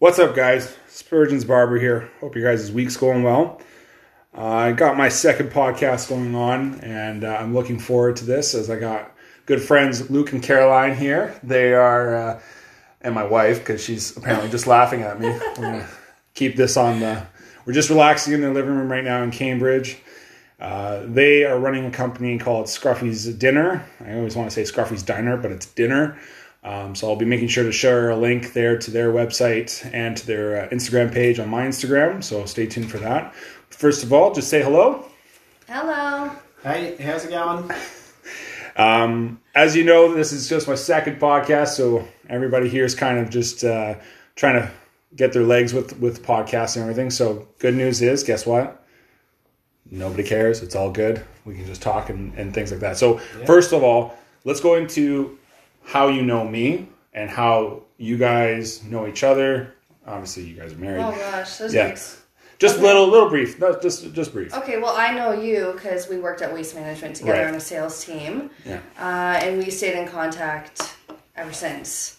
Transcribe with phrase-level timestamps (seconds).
[0.00, 0.76] What's up, guys?
[0.86, 2.08] Spurgeon's Barber here.
[2.20, 3.60] Hope your guys' week's going well.
[4.32, 8.54] Uh, I got my second podcast going on, and uh, I'm looking forward to this
[8.54, 9.12] as I got
[9.46, 11.36] good friends Luke and Caroline here.
[11.42, 12.40] They are, uh,
[13.00, 15.30] and my wife, because she's apparently just laughing at me.
[15.30, 15.88] We're going to
[16.32, 17.26] keep this on the.
[17.66, 19.98] We're just relaxing in their living room right now in Cambridge.
[20.60, 23.84] Uh, they are running a company called Scruffy's Dinner.
[24.06, 26.16] I always want to say Scruffy's Diner, but it's dinner.
[26.64, 30.16] Um, so I'll be making sure to share a link there to their website and
[30.16, 32.22] to their uh, Instagram page on my Instagram.
[32.22, 33.34] So stay tuned for that.
[33.70, 35.06] First of all, just say hello.
[35.68, 36.30] Hello.
[36.62, 37.70] Hey, how's it going?
[38.74, 43.18] Um, as you know, this is just my second podcast, so everybody here is kind
[43.18, 43.94] of just uh,
[44.36, 44.70] trying to
[45.16, 47.10] get their legs with with podcasts and everything.
[47.10, 48.84] So good news is, guess what?
[49.90, 50.62] Nobody cares.
[50.62, 51.24] It's all good.
[51.44, 52.98] We can just talk and, and things like that.
[52.98, 54.14] So first of all,
[54.44, 55.37] let's go into
[55.88, 59.72] how you know me and how you guys know each other.
[60.06, 61.02] Obviously, you guys are married.
[61.02, 61.96] Oh gosh, this Yeah.
[62.58, 62.82] Just Okay.
[62.86, 63.58] little, little brief.
[63.58, 64.52] No, just, just brief.
[64.52, 67.48] Okay, well, I know you because we worked at Waste Management together Right.
[67.48, 70.94] on a sales team, Yeah, uh, and we stayed in contact
[71.36, 72.17] ever since.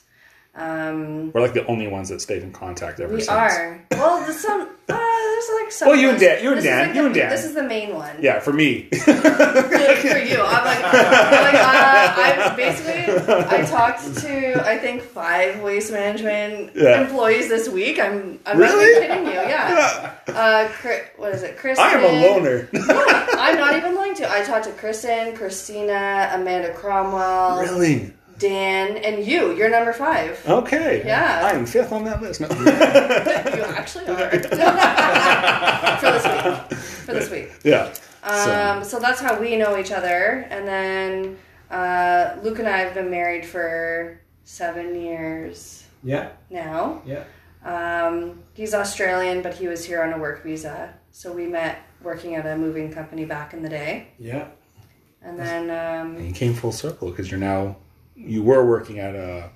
[0.59, 3.29] Um, we're like the only ones that stayed in contact ever we since.
[3.29, 3.81] are.
[3.91, 4.61] Well, there's some.
[4.61, 5.87] Uh, there's like some.
[5.89, 7.29] Well, you and Dan- you and this is Dan- like you the- and Dan.
[7.29, 8.15] This is the main one.
[8.21, 8.83] Yeah, for me.
[8.89, 10.41] for you.
[10.41, 13.13] I'm like, I'm like uh, I basically
[13.57, 17.01] I talked to I think five waste management Yeah.
[17.01, 17.99] employees this week.
[17.99, 18.75] I'm I'm Really?
[18.93, 19.49] not even kidding you.
[19.49, 20.13] Yeah.
[20.29, 21.57] Uh, Chri- what is it?
[21.57, 21.83] Kristen.
[21.85, 22.69] I am a loner.
[22.73, 24.29] I'm not even lying to you.
[24.29, 28.13] I talked to Kristen, Christina, Amanda Cromwell, really?
[28.39, 29.53] Dan, and you.
[29.55, 30.41] You're number five.
[30.47, 31.03] Okay.
[31.05, 31.41] Yeah.
[31.43, 32.41] I am fifth on that list.
[32.41, 32.47] No.
[33.59, 34.29] You actually are.
[35.99, 36.79] For this week.
[36.79, 37.51] For this week.
[37.63, 37.93] yeah.
[38.23, 40.45] Um, so that's how we know each other.
[40.49, 41.37] And then
[41.71, 47.01] uh, Luke and I have been married for seven years Yeah, now.
[47.05, 47.23] yeah.
[47.63, 50.93] Um, he's Australian, but he was here on a work visa.
[51.11, 54.07] So we met working at a moving company back in the day.
[54.17, 54.47] Yeah.
[55.21, 57.75] And then um, you came full circle because you're now
[58.19, 59.49] you were working at a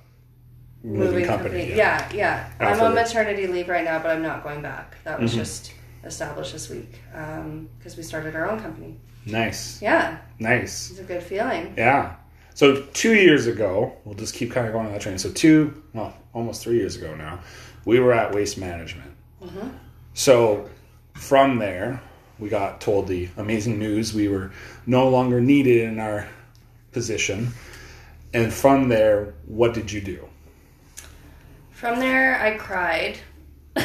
[0.82, 1.74] moving, company.
[1.74, 2.48] Yeah, yeah.
[2.60, 4.96] I'm on maternity leave right now, but I'm not going back.
[5.04, 5.36] That was Mhm.
[5.36, 5.72] just
[6.04, 7.00] established this week
[7.78, 8.98] because we started our own company.
[9.26, 9.80] Nice.
[9.80, 10.90] Yeah, Nice.
[10.90, 11.74] it's a good feeling.
[11.76, 12.16] Yeah.
[12.54, 15.18] So two years ago, we'll just keep kind of going on that train.
[15.18, 17.40] So two, well, almost three years ago now,
[17.84, 19.10] we were at Waste Management.
[19.42, 19.70] Mhm.
[20.12, 20.68] So
[21.14, 22.00] from there,
[22.38, 24.50] we got told the amazing news we were
[24.86, 26.26] no longer needed in our
[26.92, 27.52] position.
[28.34, 30.28] And from there, what did you do?
[31.70, 33.18] From there, I cried.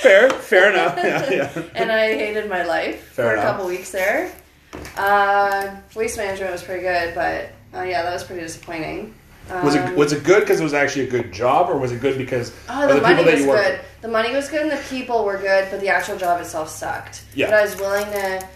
[0.00, 0.96] Fair, fair enough.
[0.96, 1.62] Yeah, yeah.
[1.74, 3.44] and I hated my life Fair for enough.
[3.44, 4.32] a couple weeks there.
[4.96, 9.14] Uh, waste management was pretty good, but uh, yeah, that was pretty disappointing.
[9.50, 11.92] Um, Was it was it good because it was actually a good job, or was
[11.92, 13.80] it good because Oh, the, the money people that was you worked good.
[14.00, 17.24] The money was good, and the people were good, but the actual job itself sucked.
[17.34, 17.46] Yeah.
[17.46, 18.48] But I was willing to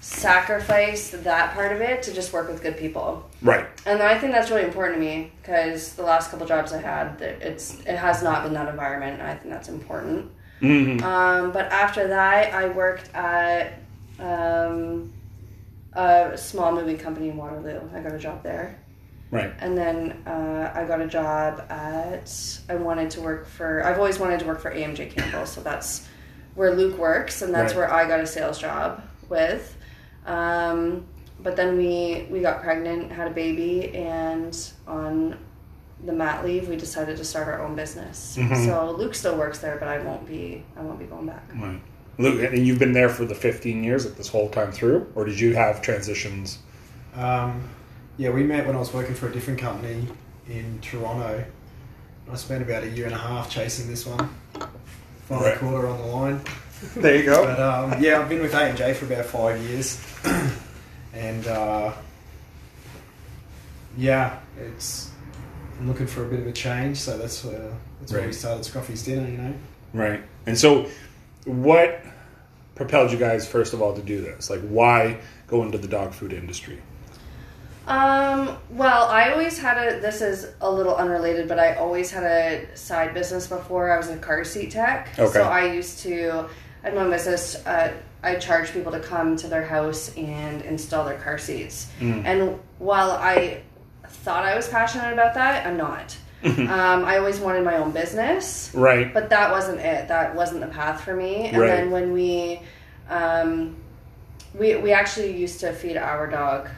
[0.00, 3.29] sacrifice that part of it to just work with good people?
[3.42, 3.66] Right.
[3.86, 7.20] and I think that's really important to me because the last couple jobs I had,
[7.22, 10.30] it's it has not been that environment, and I think that's important.
[10.60, 13.78] hmm Um, but after that, I worked at
[14.18, 15.12] um,
[15.94, 17.80] a small moving company in Waterloo.
[17.94, 18.78] I got a job there.
[19.30, 19.52] Right.
[19.60, 24.18] And then uh, I got a job at, I wanted to work for, I've always
[24.18, 25.46] wanted to work for AMJ Campbell.
[25.46, 26.06] So that's
[26.56, 27.88] where Luke works, and that's Right.
[27.88, 29.76] where I got a sales job with.
[30.26, 31.06] Um,
[31.42, 34.56] but then we, we got pregnant, had a baby, and
[34.86, 35.38] on
[36.04, 38.36] the mat leave, we decided to start our own business.
[38.38, 38.66] Mhm.
[38.66, 41.42] So Luke still works there, but I won't be, I won't be going back.
[41.54, 41.80] Right.
[42.18, 45.24] Luke, and you've been there for the 15 years, like this whole time through, or
[45.24, 46.58] did you have transitions?
[47.16, 47.62] Um,
[48.16, 50.06] yeah, we met when I was working for a different company
[50.48, 51.44] in Toronto.
[52.30, 54.28] I spent about a year and a half chasing this one.
[55.28, 55.58] Finally Right.
[55.58, 56.40] caught her on the line.
[56.96, 57.44] There you go.
[57.44, 60.00] But um, yeah, I've been with AMJ for about five years.
[61.12, 61.92] and uh,
[63.96, 65.10] yeah, it's
[65.78, 68.64] I'm looking for a bit of a change, so that's where that's why we started
[68.64, 69.54] Scruffy's Dinner, you know.
[69.92, 70.22] Right.
[70.46, 70.88] And so,
[71.44, 72.02] what
[72.74, 74.50] propelled you guys, first of all, to do this?
[74.50, 76.80] Like, why go into the dog food industry?
[77.86, 82.22] Um, well, I always had a, this is a little unrelated, but I always had
[82.22, 83.92] a side business before.
[83.92, 85.08] I was a car seat tech.
[85.18, 85.32] Okay.
[85.32, 86.46] So I used to,
[86.84, 91.04] I had my business, uh, I charge people to come to their house and install
[91.04, 91.90] their car seats.
[92.00, 92.24] Mm.
[92.24, 93.62] And while I
[94.06, 96.16] thought I was passionate about that, I'm not.
[96.44, 99.12] um, I always wanted my own business Right.
[99.12, 100.08] but that wasn't it.
[100.08, 101.46] That wasn't the path for me.
[101.48, 101.66] And Right.
[101.66, 102.60] then when we,
[103.10, 103.76] um,
[104.54, 106.68] we we actually used to feed our dog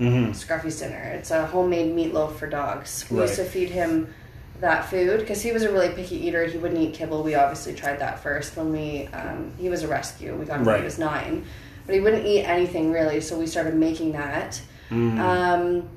[0.00, 0.32] Mm-hmm.
[0.32, 1.00] Scruffy's dinner.
[1.16, 3.06] It's a homemade meatloaf for dogs.
[3.10, 4.12] We used to feed him
[4.60, 6.44] that food because he was a really picky eater.
[6.46, 7.22] He wouldn't eat kibble.
[7.22, 10.34] We obviously tried that first when we um, he was a rescue.
[10.36, 11.44] We got him when he was nine,
[11.86, 13.20] but he wouldn't eat anything really.
[13.20, 14.60] So we started making that.
[14.90, 15.18] Mm.
[15.18, 15.88] Um,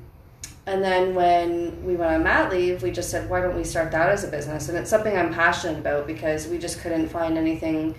[0.66, 3.90] and then when we went on mat leave, we just said, why don't we start
[3.92, 4.68] that as a business?
[4.68, 7.94] And it's something I'm passionate about because we just couldn't find anything,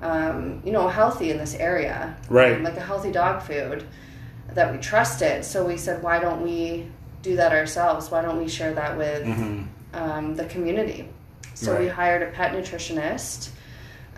[0.00, 2.16] um, you know, healthy in this area.
[2.28, 2.60] Right.
[2.62, 3.84] Like a healthy dog food
[4.54, 5.44] that we trusted.
[5.44, 6.86] So we said, why don't we
[7.22, 8.10] do that ourselves?
[8.10, 9.66] Why don't we share that with Mhm.
[9.94, 11.08] um, the community?
[11.54, 13.50] So we hired a pet nutritionist.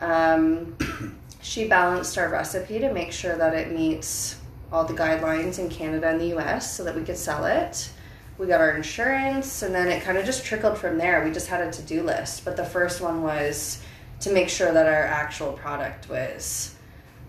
[0.01, 0.77] Um,
[1.41, 4.37] she balanced our recipe to make sure that it meets
[4.73, 7.91] all the guidelines in Canada and the US so that we could sell it.
[8.39, 11.23] We got our insurance, and then it kind of just trickled from there.
[11.25, 13.83] We just had a to do list, but the first one was
[14.21, 16.75] to make sure that our actual product was,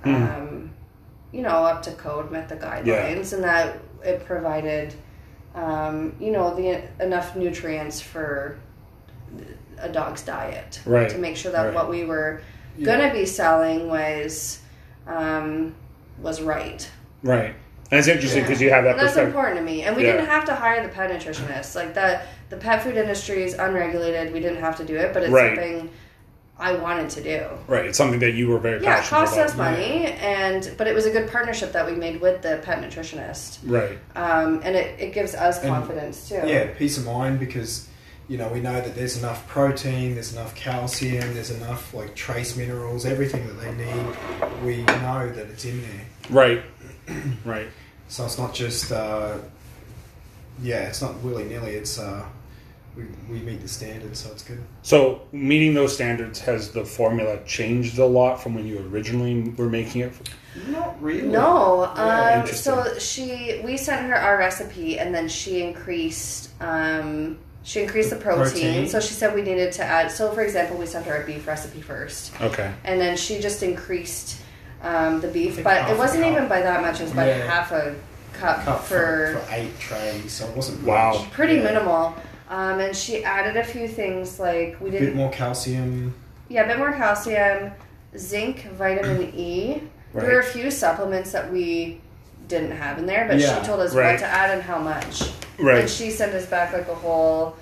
[0.04, 0.16] Hmm.
[0.16, 0.70] um,
[1.32, 4.94] you know, up to code, met the guidelines, and that it provided,
[5.56, 8.58] um, you know, the enough nutrients for
[9.80, 11.10] a dog's diet Right.
[11.10, 11.74] to make sure that Right.
[11.74, 12.42] what we were
[12.78, 12.86] Yeah.
[12.86, 14.60] gonna be selling was
[15.06, 15.76] um,
[16.22, 16.90] was right.
[17.24, 17.54] Right.
[17.92, 19.84] And it's interesting because you have that that's important to me.
[19.84, 20.14] And we Yeah.
[20.14, 21.76] didn't have to hire the pet nutritionist.
[21.76, 24.32] Like that, the pet food industry is unregulated.
[24.32, 25.58] We didn't have to do it, but it's Right.
[25.58, 25.90] something
[26.60, 27.46] I wanted to do.
[27.68, 27.86] Right.
[27.86, 29.50] It's something that you were very Yeah, it passionate cost about.
[29.50, 32.80] us money, and but it was a good partnership that we made with the pet
[32.80, 33.98] nutritionist, Right.
[34.16, 36.42] um, and it, it gives us And- confidence too.
[36.46, 37.88] Yeah, peace of mind because
[38.30, 42.56] you know we know that there's enough protein, there's enough calcium, there's enough like trace
[42.56, 44.06] minerals, everything that they need.
[44.64, 46.62] We know that it's in there, Right.
[47.44, 47.68] right.
[48.08, 49.38] so it's not just uh,
[50.62, 51.72] yeah, it's not willy nilly.
[51.72, 52.24] It's uh,
[52.96, 54.62] we we meet the standards, so it's good.
[54.84, 59.70] So meeting those standards has the formula changed a lot from when you originally were
[59.70, 60.14] making it.
[60.68, 61.28] Not really.
[61.28, 67.40] No, Yeah, um, so she we sent her our recipe, and then she increased um,
[67.64, 68.44] she increased the protein.
[68.52, 68.88] Protein.
[68.88, 70.12] So she said we needed to add.
[70.12, 72.72] So for example, we sent her a beef recipe first, Okay.
[72.84, 74.40] and then she just increased
[74.84, 77.00] um, the beef, but it wasn't even by that much.
[77.00, 77.48] It was by Yeah.
[77.48, 77.96] half a
[78.34, 81.14] cup, Cup for, for, for eight trays, so it wasn't Wow.
[81.20, 81.32] much.
[81.32, 81.64] pretty Yeah.
[81.64, 82.14] minimal.
[82.50, 86.14] Um, and she added a few things like we A bit more calcium.
[86.50, 87.72] yeah, a bit more calcium,
[88.18, 89.82] zinc, vitamin E.
[90.14, 92.00] There were a few supplements that we
[92.48, 94.12] didn't have in there, but Yeah, she told us right.
[94.12, 95.32] what to add and how much.
[95.58, 95.82] Right.
[95.82, 97.56] And she sent us back like a whole,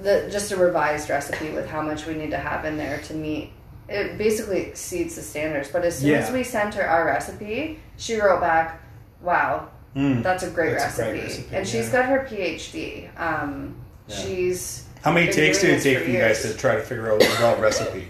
[0.00, 3.14] the just a revised recipe with how much we need to have in there to
[3.14, 3.50] meet.
[3.88, 5.68] It basically exceeds the standards.
[5.70, 6.18] But as soon Yeah.
[6.18, 8.80] as we sent her our recipe, she wrote back,
[9.20, 10.22] "Wow, Mm.
[10.22, 11.10] that's a great, That's a recipe.
[11.18, 13.08] great recipe, And she's got her PhD.
[13.18, 13.74] Um,
[14.08, 14.16] Yeah.
[14.16, 17.12] She's How many takes did it take for for you guys to try to figure
[17.12, 18.08] out the develop recipe?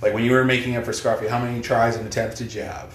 [0.00, 2.62] Like when you were making it for Scruffy, how many tries and attempts did you
[2.62, 2.94] have?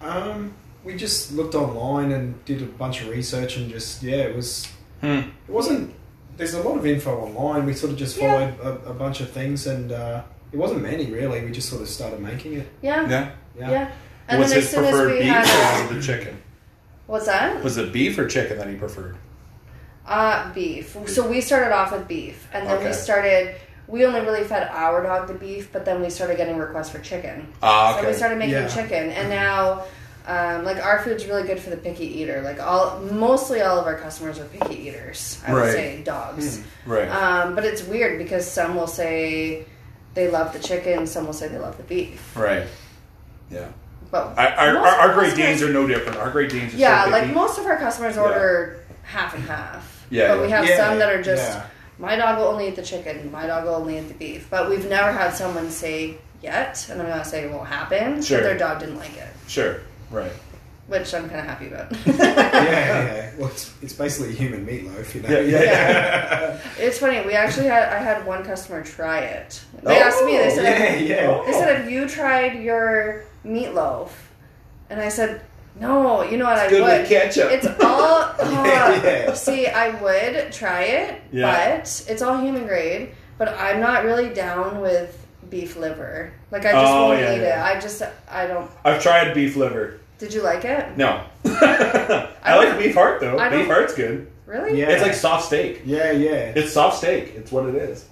[0.00, 0.54] Um,
[0.84, 4.68] we just looked online and did a bunch of research and just yeah, it was
[5.00, 5.18] Hmm.
[5.18, 5.94] it wasn't.
[6.36, 7.66] There's a lot of info online.
[7.66, 8.50] We sort of just Yeah.
[8.56, 10.22] followed a, a bunch of things and uh,
[10.52, 11.44] it wasn't many really.
[11.44, 12.68] We just sort of started making it.
[12.82, 13.30] yeah, yeah.
[13.70, 13.90] Yeah.
[14.28, 16.42] And was his as soon as preferred beef or was it the chicken?
[17.06, 17.62] What's that?
[17.62, 19.16] Was it beef or chicken that he preferred?
[20.06, 20.96] Uh, beef.
[21.06, 23.56] So we started off with beef, and then we started.
[23.86, 26.98] We only really fed our dog the beef, but then we started getting requests for
[27.00, 27.52] chicken.
[27.62, 28.68] Ah, So we started making Yeah.
[28.68, 29.84] chicken, and now,
[30.26, 32.40] um, like our food's really good for the picky eater.
[32.42, 35.38] Like all, mostly all of our customers are picky eaters.
[35.46, 35.72] I would Right.
[35.72, 36.60] say dogs.
[36.86, 37.08] right.
[37.08, 39.64] Um, but it's weird because some will say
[40.14, 42.34] they love the chicken, some will say they love the beef.
[42.36, 42.66] right.
[43.50, 43.68] Yeah.
[44.14, 46.18] But I, our, our, our Great Danes are no different.
[46.18, 48.22] Our Great Danes are Yeah, so like most of our customers Yeah.
[48.22, 50.06] order half and half.
[50.08, 51.66] Yeah, But we have Yeah, some that are just yeah.
[51.98, 54.46] my dog will only eat the chicken, my dog will only eat the beef.
[54.48, 58.38] But we've never had someone say yet, and I'm not saying it won't happen, Sure.
[58.38, 59.26] that their dog didn't like it.
[59.48, 59.80] Sure.
[60.12, 60.30] Right.
[60.86, 61.90] Which I'm kinda happy about.
[62.06, 63.30] yeah, yeah.
[63.36, 65.28] Well, it's, it's basically human meatloaf, you know.
[65.30, 66.58] Yeah, yeah, yeah.
[66.78, 69.60] It's funny, we actually had I had one customer try it.
[69.82, 71.42] They Oh, asked me, they said yeah, yeah.
[71.46, 74.10] They said, "Have you tried your meatloaf?"
[74.90, 75.40] And I said,
[75.80, 76.22] "No.
[76.22, 76.58] You know what?
[76.58, 77.00] I Good would.
[77.00, 77.50] with ketchup.
[77.50, 78.04] It's all.
[78.44, 79.32] Uh, yeah, yeah.
[79.34, 81.76] See, I would try it, Yeah.
[81.78, 83.10] but it's all human grade.
[83.38, 86.32] But I'm not really down with beef liver.
[86.50, 87.70] Like I just Oh, won't yeah, eat yeah.
[87.70, 87.76] it.
[87.76, 88.70] I just I don't.
[88.84, 90.00] I've tried beef liver.
[90.18, 90.96] Did you like it?
[90.96, 91.22] No.
[91.44, 93.36] I like beef heart though.
[93.50, 94.30] Beef heart's good.
[94.46, 94.78] Really?
[94.80, 94.90] Yeah.
[94.90, 95.82] It's like soft steak.
[95.84, 96.52] yeah, yeah.
[96.56, 97.32] It's soft steak.
[97.36, 98.06] It's what it is.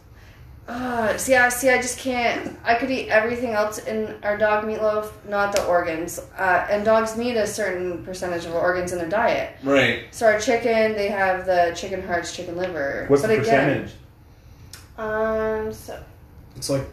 [0.68, 1.68] Uh, see, I see.
[1.70, 2.56] I just can't.
[2.64, 6.20] I could eat everything else in our dog meatloaf, not the organs.
[6.38, 9.56] Uh, and dogs need a certain percentage of organs in their diet.
[9.64, 10.04] Right.
[10.12, 13.06] So our chicken, they have the chicken hearts, chicken liver.
[13.08, 13.94] What's but the again, percentage?
[14.98, 15.72] Um.
[15.72, 16.02] So
[16.56, 16.84] It's like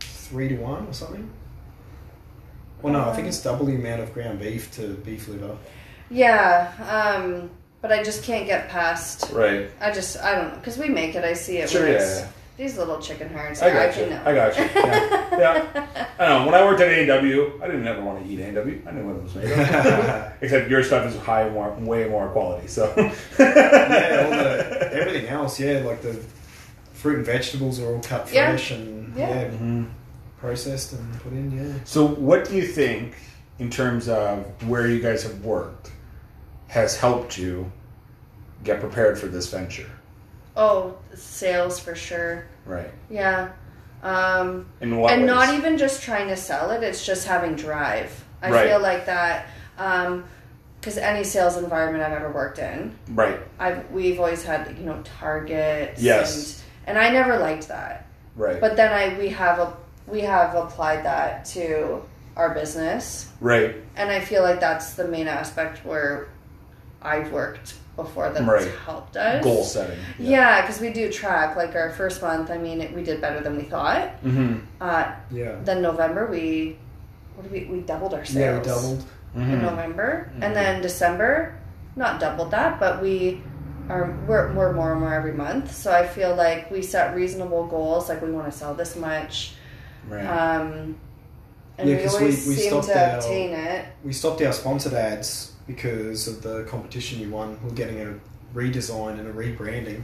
[0.00, 1.28] three to one or something.
[2.82, 5.56] Well, no, I think it's double the amount of ground beef to beef liver.
[6.08, 6.72] yeah.
[7.18, 7.50] Um.
[7.82, 9.32] but I just can't get past.
[9.32, 9.70] Right.
[9.80, 11.24] I just I don't know because we make it.
[11.24, 11.68] I see it.
[11.68, 12.28] Sure, when yeah, it's yeah.
[12.60, 13.62] These little chicken hearts.
[13.62, 14.10] I got can you.
[14.10, 14.22] know.
[14.22, 14.64] I got you.
[14.64, 15.38] Yeah.
[15.38, 16.06] yeah.
[16.18, 16.44] I don't know.
[16.52, 18.82] When I worked at A&W, I didn't ever want to eat A&W.
[18.86, 20.32] I knew what it was made of.
[20.42, 22.66] Except your stuff is high, more, way more quality.
[22.68, 22.92] So.
[22.98, 23.10] yeah, all
[24.30, 26.22] the, everything else, yeah, like the
[26.92, 28.50] fruit and vegetables are all cut Yeah.
[28.50, 29.30] fresh and Yeah.
[29.30, 29.48] yeah.
[29.52, 29.88] Mhm.
[30.38, 31.50] processed and put in.
[31.56, 31.72] Yeah.
[31.84, 33.14] So, what do you think,
[33.58, 35.92] in terms of where you guys have worked,
[36.68, 37.72] has helped you
[38.64, 39.90] get prepared for this venture?
[40.60, 42.44] Oh, sales for sure.
[42.66, 42.90] Right.
[43.08, 43.52] Yeah.
[44.02, 45.30] Um, In what and ways?
[45.30, 48.12] not even just trying to sell it; it's just having drive.
[48.42, 48.68] I Right.
[48.68, 49.46] feel like that
[50.78, 53.40] because any sales environment I've ever worked in, Right.
[53.58, 56.02] I've we've always had you know targets.
[56.02, 56.62] Yes.
[56.86, 58.06] And, and I never liked that.
[58.36, 58.60] Right.
[58.60, 59.72] But then I we have a
[60.06, 62.02] we have applied that to
[62.36, 63.76] our business, right.
[63.96, 66.28] and I feel like that's the main aspect where
[67.02, 68.70] I've worked before that's Right.
[68.86, 69.42] helped us.
[69.44, 69.98] Goal setting.
[70.18, 72.50] Yeah, because we do track like our first month.
[72.50, 74.22] I mean, it, we did better than we thought.
[74.24, 74.58] Mm-hmm.
[74.80, 75.56] Uh, Yeah.
[75.64, 76.78] then November we
[77.34, 78.36] what did we we doubled our sales.
[78.36, 79.04] Yeah, we doubled.
[79.36, 79.52] Mm-hmm.
[79.52, 81.54] in November, and then December,
[81.94, 83.40] not doubled that, but we
[83.88, 85.72] are we're, we're more and more every month.
[85.72, 89.54] So I feel like we set reasonable goals, like we want to sell this much,
[90.08, 90.24] Right.
[90.26, 90.96] um,
[91.78, 93.84] and Yeah, we 'cause we- always we seem stopped to our- obtain it.
[94.04, 97.58] We stopped our sponsored ads because of the competition you won.
[97.62, 98.14] We're getting a
[98.54, 100.02] redesign and a rebranding.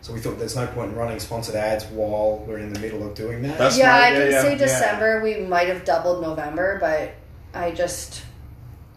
[0.00, 3.06] So we thought there's no point in running sponsored ads while we're in the middle
[3.06, 3.56] of doing that.
[3.58, 4.02] That's yeah, smart.
[4.02, 4.58] I Yeah, can yeah, say yeah.
[4.58, 7.14] December we might have doubled November, but
[7.58, 8.22] I just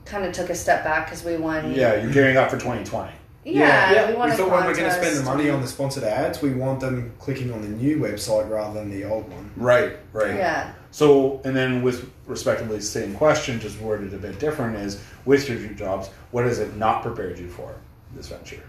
[0.05, 1.73] kind of took a step back because we won.
[1.73, 3.11] yeah, you're gearing up for 2020.
[3.43, 5.67] yeah, we we won a thought when we're going to spend the money on the
[5.67, 9.51] sponsored ads, we want them clicking on the new website rather than the old one.
[9.55, 9.97] Right.
[10.13, 10.35] Right.
[10.35, 10.73] Yeah.
[10.89, 15.47] So, and then with respectively the same question, just worded a bit different, is with
[15.49, 17.75] your two jobs, what has it not prepared you for
[18.15, 18.63] this venture?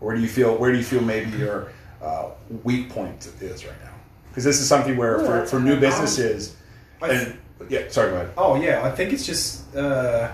[0.00, 0.56] Where do you feel?
[0.56, 1.72] Where do you feel maybe your
[2.02, 2.30] uh,
[2.62, 3.90] weak point is right now?
[4.28, 6.56] Because this is something where for, for new businesses,
[7.02, 7.38] I and
[7.68, 8.32] yeah, sorry, go ahead.
[8.36, 10.32] Oh yeah, I think it's just uh,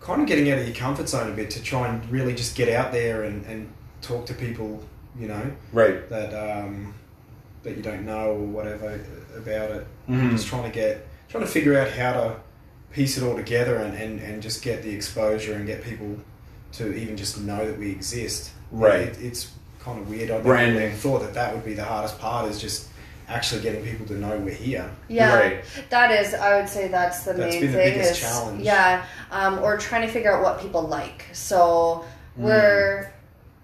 [0.00, 2.54] kind of getting out of your comfort zone a bit to try and really just
[2.54, 4.84] get out there and, and talk to people,
[5.18, 6.06] you know, Right.
[6.10, 6.92] that um,
[7.66, 8.98] that you don't know or whatever
[9.36, 9.86] about it.
[10.08, 10.30] Mhm.
[10.30, 12.36] Just trying to get trying to figure out how to
[12.92, 16.16] piece it all together and, and, and just get the exposure and get people
[16.72, 18.50] to even just know that we exist.
[18.70, 19.00] Right.
[19.00, 20.30] It, it's kind of weird.
[20.30, 20.76] I never Branding.
[20.76, 22.88] really thought that that would be the hardest part is just
[23.28, 24.88] actually getting people to know we're here.
[25.08, 25.64] Yeah, Right.
[25.90, 26.32] that is.
[26.32, 27.92] I would say that's the That's main been the thing.
[27.94, 28.62] biggest is, challenge.
[28.62, 31.24] Yeah, um, or trying to figure out what people like.
[31.32, 32.04] So
[32.36, 33.12] we're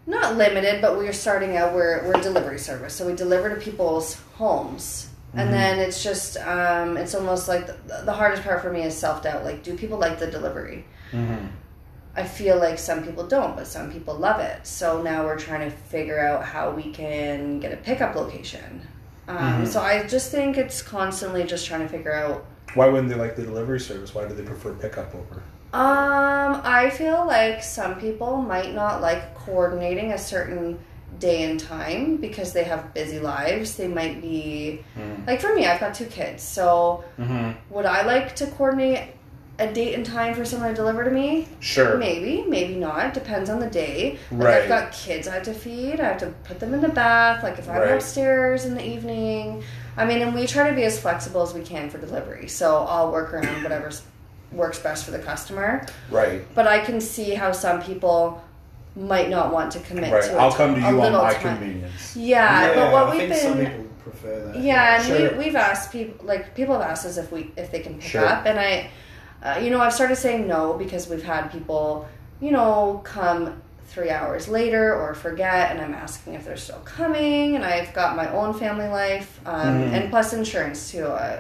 [0.06, 1.74] not limited, but we're starting out.
[1.74, 6.36] We're we're a delivery service, so we deliver to people's homes, and then it's just
[6.38, 9.44] um, it's almost like the, the hardest part for me is self doubt.
[9.44, 10.84] Like, do people like the delivery?
[11.12, 11.46] Mm-hmm.
[12.14, 14.66] I feel like some people don't, but some people love it.
[14.66, 18.86] So now we're trying to figure out how we can get a pickup location.
[19.28, 22.44] Um, So I just think it's constantly just trying to figure out.
[22.74, 24.14] Why wouldn't they like the delivery service?
[24.14, 25.42] Why do they prefer pickup over?
[25.72, 30.78] Um, I feel like some people might not like coordinating a certain
[31.18, 33.76] day and time because they have busy lives.
[33.76, 35.26] They might be Mm.
[35.26, 37.52] like for me, I've got two kids, so Mm-hmm.
[37.74, 39.14] would I like to coordinate
[39.58, 41.46] a date and time for someone to deliver to me?
[41.60, 41.96] Sure.
[41.96, 43.14] Maybe, maybe not.
[43.14, 44.18] Depends on the day.
[44.30, 44.62] Like Right.
[44.62, 46.00] I've got kids I have to feed.
[46.00, 47.42] I have to put them in the bath.
[47.42, 47.92] Like if I'm Right.
[47.92, 49.62] upstairs in the evening.
[49.96, 52.48] I mean, and we try to be as flexible as we can for delivery.
[52.48, 53.90] So I'll work around whatever
[54.52, 55.86] works best for the customer.
[56.10, 56.42] Right.
[56.54, 58.42] But I can see how some people
[58.94, 60.22] might not want to commit Right.
[60.24, 60.32] to.
[60.34, 60.38] It.
[60.38, 61.56] I'll come to you on my time.
[61.58, 62.14] convenience.
[62.16, 64.56] Yeah, but what I we've think some been people prefer that.
[64.56, 65.32] yeah, and Sure.
[65.32, 68.10] we, we've asked people, like people have asked us if we if they can pick
[68.10, 68.26] Sure.
[68.26, 68.90] up, and I,
[69.42, 72.06] uh, you know, I've started saying no because we've had people,
[72.40, 77.56] you know, come three hours later or forget, and I'm asking if they're still coming,
[77.56, 79.92] and I've got my own family life, um, Mhm.
[79.94, 81.06] and plus insurance too.
[81.06, 81.38] Uh,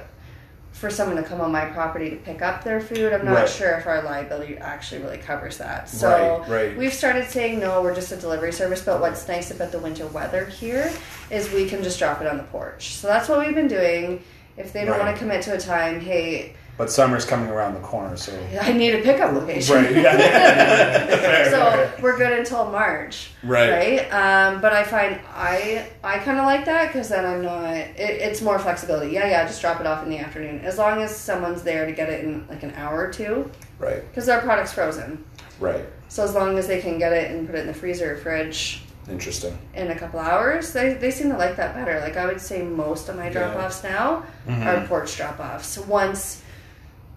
[0.72, 3.48] for someone to come on my property to pick up their food, I'm not Right.
[3.48, 5.88] sure if our liability actually really covers that.
[5.88, 6.76] So Right, right.
[6.76, 8.80] we've started saying no, we're just a delivery service.
[8.82, 10.90] But what's nice about the winter weather here
[11.30, 12.94] is we can just drop it on the porch.
[12.94, 14.22] So that's what we've been doing.
[14.56, 17.80] If they don't want to commit to a time, hey, But summer's coming around the
[17.80, 18.32] corner, so.
[18.60, 19.76] I need a pickup location.
[19.76, 19.94] Right.
[19.94, 21.50] Yeah.
[21.50, 23.70] so we're good until March, Right.
[23.70, 24.12] right?
[24.12, 27.74] Um, but I find I I kind of like that because then I'm not.
[27.74, 29.12] It, it's more flexibility.
[29.12, 29.46] Yeah, yeah.
[29.46, 32.24] Just drop it off in the afternoon as long as someone's there to get it
[32.24, 34.02] in like an hour or two Right.
[34.08, 35.24] because our product's frozen.
[35.60, 35.84] Right.
[36.08, 38.16] So as long as they can get it and put it in the freezer or
[38.16, 39.56] fridge Interesting.
[39.74, 42.00] in a couple hours, they, they seem to like that better.
[42.00, 44.66] Like I would say most of my drop offs now Mhm.
[44.66, 45.78] are porch drop offs.
[45.78, 46.41] Once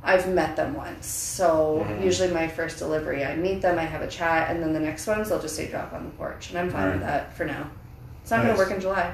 [0.05, 1.07] I've met them once.
[1.07, 4.79] So usually my first delivery, I meet them, I have a chat, and then the
[4.79, 7.43] next ones they'll just say drop on the porch, and I'm fine with that for
[7.45, 7.69] now.
[8.21, 8.55] It's not Nice.
[8.55, 9.13] going to work in July.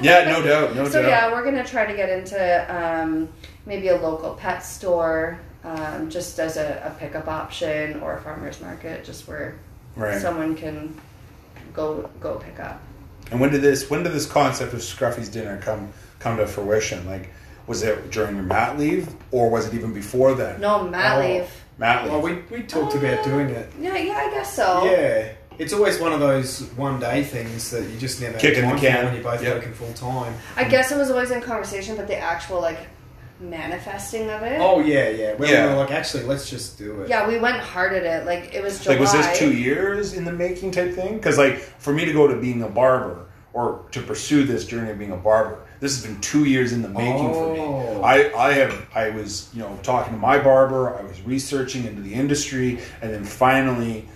[0.02, 1.08] Yeah, no doubt, no so doubt.
[1.08, 3.28] yeah, we're gonna try to get into um,
[3.66, 8.60] maybe a local pet store, um, just as a, a pickup option, or a farmer's
[8.60, 9.56] market, just where
[9.96, 10.20] Right.
[10.22, 10.98] someone can
[11.74, 12.80] go go pick up.
[13.30, 17.06] And when did this when did this concept of Scruffy's dinner come come to fruition?
[17.06, 17.30] Like
[17.70, 20.60] was it during your mat leave or was it even before then?
[20.60, 21.20] No mat Oh.
[21.20, 21.48] leave.
[21.78, 22.12] Mat leave.
[22.12, 23.72] Well, we, we talked about doing it.
[23.80, 24.84] Yeah, yeah, I guess so.
[24.90, 25.28] Yeah.
[25.56, 28.80] It's always one of those one day things that you just never Kick in have
[28.80, 29.04] the can.
[29.04, 29.54] when you're both Yep.
[29.54, 30.34] working full time.
[30.56, 32.78] I guess it was always in conversation, but the actual like
[33.38, 34.58] manifesting of it.
[34.60, 35.34] Oh yeah, yeah.
[35.34, 35.66] Where Yeah.
[35.68, 37.08] we were like, actually, let's just do it.
[37.08, 38.26] Yeah, we went hard at it.
[38.26, 38.96] Like it was July.
[38.96, 41.14] like was this two years in the making type thing?
[41.18, 44.90] Because like for me to go to being a barber or to pursue this journey
[44.90, 47.60] of being a barber, this has been two years in the making for me.
[47.60, 48.02] Oh.
[48.02, 52.02] I I have I was you know talking to my barber, I was researching into
[52.02, 54.08] the industry, and then finally.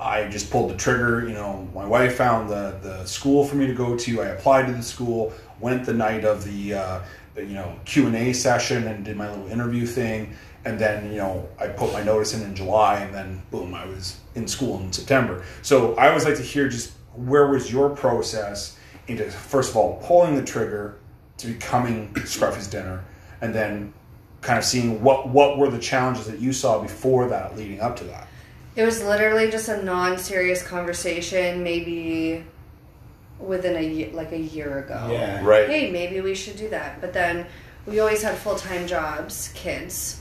[0.00, 1.26] I just pulled the trigger.
[1.26, 4.22] You know, my wife found the, the school for me to go to.
[4.22, 5.32] I applied to the school.
[5.58, 7.00] Went the night of the, uh,
[7.34, 10.36] the you know Q and A session and did my little interview thing.
[10.64, 13.86] And then you know I put my notice in in July, and then boom, I
[13.86, 15.44] was in school in September.
[15.62, 18.77] So I always like to hear just where was your process
[19.08, 20.98] into first of all pulling the trigger
[21.38, 23.04] to becoming Scruffy's dinner,
[23.40, 23.92] and then
[24.40, 27.96] kind of seeing what what were the challenges that you saw before that, leading up
[27.96, 28.28] to that.
[28.76, 32.44] It was literally just a non-serious conversation, maybe
[33.40, 35.08] within a like a year ago.
[35.10, 35.44] Yeah.
[35.44, 35.68] Right.
[35.68, 37.00] Hey, maybe we should do that.
[37.00, 37.46] But then
[37.86, 40.20] we always had full-time jobs, kids.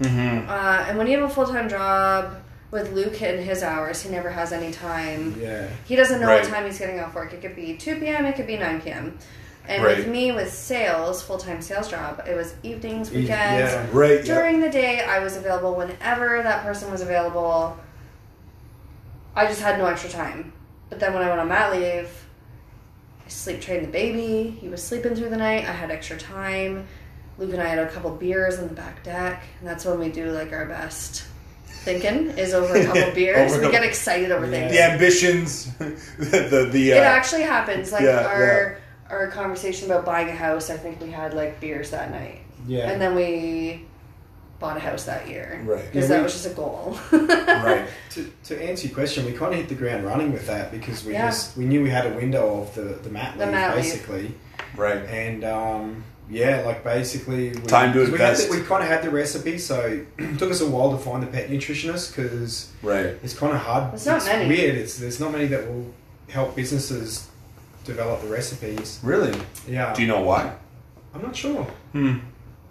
[0.00, 0.48] Mm-hmm.
[0.48, 2.36] Uh, and when you have a full-time job
[2.70, 5.40] with Luke in his hours, he never has any time.
[5.40, 5.68] Yeah.
[5.86, 6.42] He doesn't know Right.
[6.42, 7.32] what time he's getting off work.
[7.32, 9.18] It could be 2 p.m., it could be 9 p.m.
[9.66, 9.96] And Right.
[9.98, 13.28] with me, with sales, full time sales job, it was evenings, weekends.
[13.72, 13.86] yeah.
[13.92, 14.24] Right.
[14.24, 14.34] yeah.
[14.34, 17.76] During the day, I was available whenever that person was available.
[19.36, 20.52] I just had no extra time.
[20.90, 22.10] But then when I went on mat leave,
[23.24, 24.56] I sleep trained the baby.
[24.60, 25.64] He was sleeping through the night.
[25.68, 26.86] I had extra time.
[27.36, 30.08] Luke and I had a couple beers on the back deck, and that's when we
[30.08, 31.24] do like our best
[31.92, 33.52] thinking is over a couple beers.
[33.54, 34.50] Over we get excited over Yeah.
[34.52, 34.72] things.
[34.72, 37.92] the ambitions, the the, the uh, It actually happens.
[37.92, 38.78] Like Yeah, our
[39.10, 42.90] our conversation about buying a house, I think we had like beers that night, Yeah.
[42.90, 43.84] and then we
[44.60, 45.84] bought a house that year Right.
[45.86, 46.98] because Yeah, that we- was just a goal.
[47.12, 47.86] right.
[48.10, 51.04] to, to answer your question, we kind of hit the ground running with that because
[51.04, 51.26] we Yeah.
[51.30, 53.84] just we knew we had a window of the the mat The leave mat leave.
[53.84, 54.34] basically,
[54.76, 55.02] Right.
[55.06, 58.50] and um, yeah, like basically we, Time to invest.
[58.50, 59.80] the, we kind of had the recipe, so
[60.18, 63.16] it took us a while to find the pet nutritionist because Right.
[63.22, 63.92] it's kind of hard.
[63.92, 64.48] There's not many.
[64.48, 64.76] Weird.
[64.76, 65.92] It's there's not many that will
[66.28, 67.28] help businesses
[67.84, 69.00] develop the recipes.
[69.02, 69.38] Really?
[69.66, 70.54] Yeah, Do you know why?
[71.14, 71.64] I'm not sure.
[71.92, 72.18] Hmm.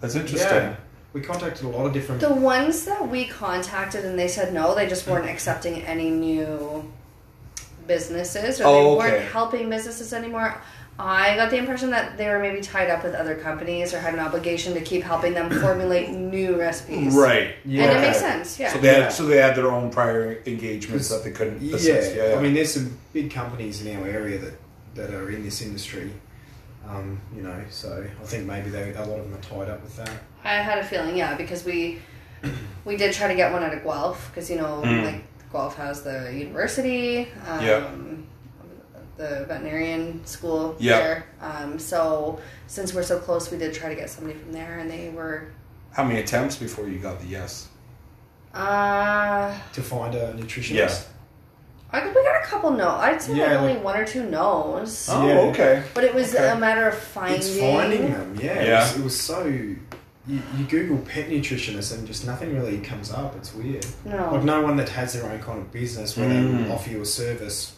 [0.00, 0.48] That's interesting.
[0.48, 0.76] Yeah,
[1.12, 2.20] we contacted a lot of different.
[2.20, 6.90] the ones that we contacted and they said no, they just weren't accepting any new
[7.86, 9.12] businesses or Oh, they okay.
[9.16, 10.60] weren't helping businesses anymore.
[11.00, 14.14] I got the impression that they were maybe tied up with other companies or had
[14.14, 17.14] an obligation to keep helping them formulate new recipes.
[17.14, 17.54] Right.
[17.64, 17.84] Yeah.
[17.84, 18.72] And it makes sense, yeah.
[18.72, 19.08] So they had Yeah.
[19.10, 22.16] so they had their own prior engagements that they couldn't Yeah, assist.
[22.16, 22.36] Yeah, yeah.
[22.36, 24.54] I mean, there's some big companies in our area that,
[24.96, 26.10] that are in this industry.
[26.88, 29.82] Um, you know, so I think maybe they, a lot of them are tied up
[29.82, 30.10] with that.
[30.42, 32.00] I had a feeling, yeah, because we
[32.84, 35.04] we did try to get one out of Guelph because you know Mm.
[35.04, 37.86] like Guelph has the university, um, Yeah.
[39.18, 40.98] The veterinarian school Yeah.
[40.98, 41.24] there.
[41.42, 44.88] Um, so since we're so close, we did try to get somebody from there, and
[44.90, 45.48] they were.
[45.92, 47.68] How many attempts before you got the yes?
[48.54, 50.74] Uh, To find a nutritionist.
[50.74, 50.98] Yeah.
[51.90, 52.88] I we got a couple no.
[52.90, 55.38] I'd say Yeah, like only like- one or two no's, Oh, Yeah.
[55.50, 55.82] okay.
[55.94, 56.50] but it was okay.
[56.50, 57.38] a matter of finding.
[57.38, 58.62] It's finding them, yeah.
[58.62, 58.62] Yeah.
[58.62, 59.44] It, was, it was so.
[59.46, 59.78] You,
[60.58, 63.34] you Google pet nutritionist and just nothing really comes up.
[63.36, 63.86] It's weird.
[64.04, 64.30] No.
[64.32, 66.64] Like no one that has their own kind of business where they Mm.
[66.66, 67.72] will offer you a service.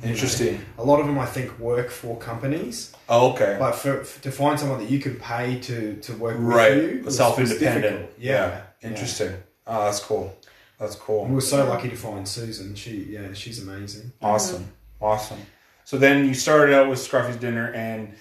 [0.00, 0.12] You know.
[0.12, 0.60] Interesting.
[0.78, 2.92] A lot of them, I think, work for companies.
[3.08, 3.56] Oh, okay.
[3.58, 6.76] But for, for- to find someone that you can pay to, to work Right.
[6.76, 7.82] with you, Self independent.
[7.84, 8.10] difficult.
[8.18, 8.62] Yeah.
[8.82, 9.34] Interesting.
[9.66, 10.36] Oh, that's cool.
[10.78, 11.22] That's cool.
[11.22, 12.74] And we were so lucky to find Susan.
[12.74, 14.12] She, yeah, she's amazing.
[14.20, 14.68] Awesome,
[15.00, 15.40] awesome.
[15.84, 18.12] So then you started out with Scruffy's dinner, and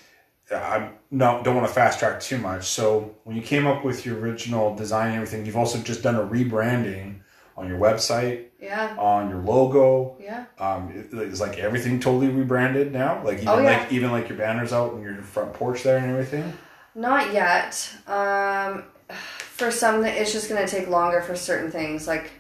[0.50, 2.66] uh, I no don't want to fast track too much.
[2.68, 6.16] So when you came up with your original design and everything, you've also just done
[6.16, 7.16] a rebranding
[7.58, 8.96] on your website, Yeah.
[8.98, 10.18] on your logo.
[10.20, 10.46] Yeah.
[10.60, 13.22] Um, it- is like everything totally rebranded now.
[13.24, 13.78] Like even Oh, yeah.
[13.80, 16.54] like even like your banners out on your front porch there and everything.
[16.94, 17.90] Not yet.
[18.08, 22.08] Um, for some, it's just to take longer for certain things.
[22.08, 22.32] Like,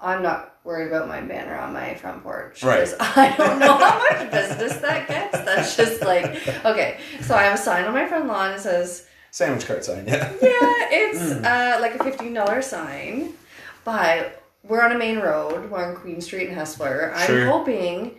[0.00, 2.62] I'm not worried about my banner on my front porch.
[2.62, 2.88] Right.
[3.00, 5.32] I don't know how much business that gets.
[5.44, 6.24] That's just like,
[6.64, 6.98] okay.
[7.22, 10.30] So I have a sign on my front lawn that says, Sandwich cart sign, yeah.
[10.40, 10.58] Yeah,
[10.90, 13.34] it's uh, like a fifteen dollar sign,
[13.84, 15.70] but we're on a main road.
[15.70, 17.12] We're on Queen Street in Hespeler.
[17.14, 18.18] I'm hoping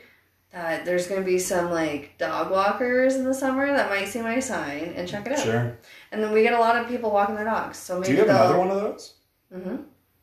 [0.51, 4.39] that there's gonna be some like dog walkers in the summer that might see my
[4.39, 5.39] sign and check it out.
[5.39, 5.77] Sure.
[6.11, 7.77] And then we get a lot of people walking their dogs.
[7.77, 8.37] So maybe Do you have they'll...
[8.37, 9.13] another one of those?
[9.53, 9.75] Mm-hmm.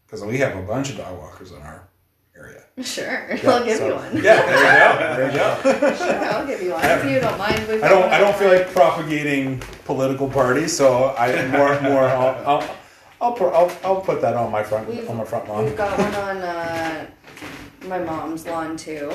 [0.07, 1.89] Because we have a bunch of dog walkers in our
[2.37, 2.63] area.
[2.83, 4.17] Sure, Yeah, I'll give so- you one.
[4.23, 5.59] Yeah, there you go.
[5.63, 5.95] There you go.
[5.97, 7.61] Sure, I'll give you one if you don't mind.
[7.85, 8.11] I don't.
[8.13, 12.05] I don't feel like propagating political parties, so I more more.
[12.05, 12.77] I'll I'll,
[13.25, 15.65] I'll, put, I'll, I'll put that on my front We've- on my front lawn.
[15.65, 17.07] We've got one on uh,
[17.87, 19.11] my mom's lawn too.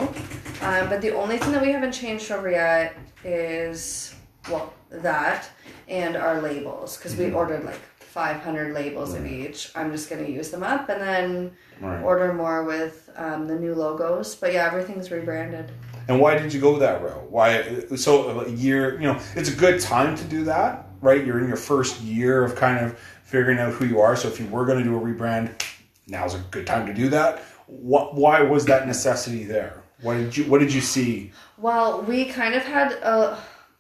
[0.62, 4.16] Um, but the only thing that we haven't changed over yet is,
[4.50, 5.48] well, that
[5.88, 6.98] and our labels.
[6.98, 9.72] Because we ordered like 500 labels of each.
[9.76, 12.02] I'm just going to use them up and then Right.
[12.04, 14.36] order more with um, the new logos.
[14.36, 15.72] But yeah, everything's rebranded.
[16.10, 17.30] And why did you go that route?
[17.32, 17.86] Why?
[17.96, 18.96] So a year.
[19.00, 21.24] You know, it's a good time to do that, right?
[21.26, 24.16] You're in your first year of kind of figuring out who you are.
[24.16, 25.62] So if you were going to do a rebrand,
[26.08, 27.40] now's a good time to do that.
[27.68, 28.16] What?
[28.16, 29.84] Why was that necessity there?
[30.02, 30.46] What did you?
[30.46, 31.32] What did you see?
[31.58, 33.38] Well, we kind of had a.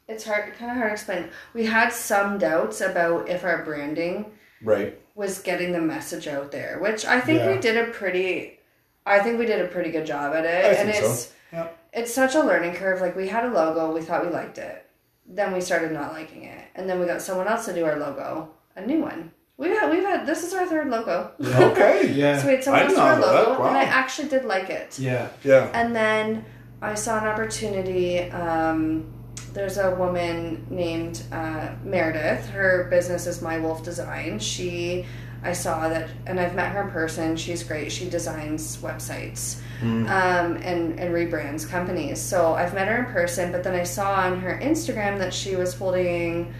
[0.07, 1.29] It's hard, kind of hard to explain.
[1.53, 4.25] We had some doubts about if our branding
[4.63, 4.99] Right.
[5.15, 7.51] was getting the message out there, which I think Yeah.
[7.53, 8.59] we did a pretty.
[9.05, 11.11] I think we did a pretty good job at it, I and so.
[11.11, 11.67] it's Yeah.
[11.93, 13.01] it's such a learning curve.
[13.01, 14.85] Like we had a logo, we thought we liked it,
[15.27, 17.95] then we started not liking it, and then we got someone else to do our
[17.97, 19.31] logo, a new one.
[19.59, 21.31] We've had we've had this is our third logo.
[21.41, 22.13] Okay.
[22.15, 22.37] Yeah.
[22.41, 23.49] so we had someone I else didn't our know that.
[23.49, 24.97] logo, and I actually did like it.
[24.97, 25.27] Yeah.
[25.43, 25.69] Yeah.
[25.73, 26.45] And then
[26.81, 28.31] I saw an opportunity.
[28.31, 29.13] Um,
[29.53, 32.47] there's a woman named uh, Meredith.
[32.49, 34.39] Her business is My Wolf Design.
[34.39, 35.05] She,
[35.43, 37.35] I saw that, and I've met her in person.
[37.35, 37.91] She's great.
[37.91, 42.21] She designs websites um, and and rebrands companies.
[42.21, 45.55] So I've met her in person, but then I saw on her Instagram that she
[45.57, 46.53] was holding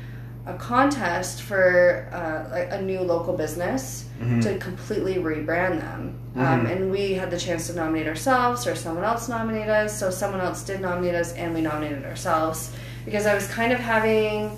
[0.49, 4.05] a contest for uh, like a new local business
[4.41, 6.19] to completely rebrand them.
[6.35, 9.97] Um, and we had the chance to nominate ourselves, or someone else nominate us.
[9.97, 12.71] So someone else did nominate us, and we nominated ourselves
[13.05, 14.57] because I was kind of having.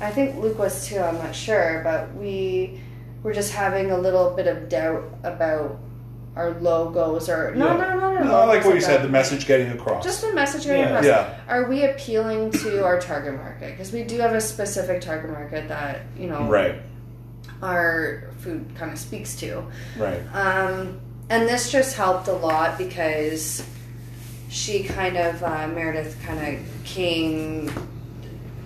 [0.00, 0.98] I think Luke was too.
[0.98, 2.80] I'm not sure, but we
[3.22, 5.78] were just having a little bit of doubt about
[6.34, 7.94] our logos, or no, Yeah.
[7.94, 8.24] no, no, no.
[8.24, 10.02] No, like what you said, about- the message getting across.
[10.02, 10.88] just the message getting Yeah.
[10.88, 11.04] across.
[11.04, 11.34] Yeah.
[11.48, 13.72] Are we appealing to our target market?
[13.72, 16.76] Because we do have a specific target market that you know right.
[17.62, 19.62] our food kind of speaks to.
[19.98, 20.20] Right.
[20.32, 23.62] Um, and this just helped a lot because
[24.48, 27.70] she kind of uh, Meredith kind of came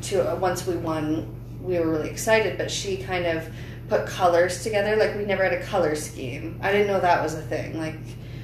[0.03, 1.33] to uh, once we won.
[1.63, 3.49] We were really excited, but she kind of
[3.88, 4.96] put colors together.
[4.96, 6.59] Like we never had a color scheme.
[6.62, 7.79] I didn't know that was a thing.
[7.79, 7.96] Like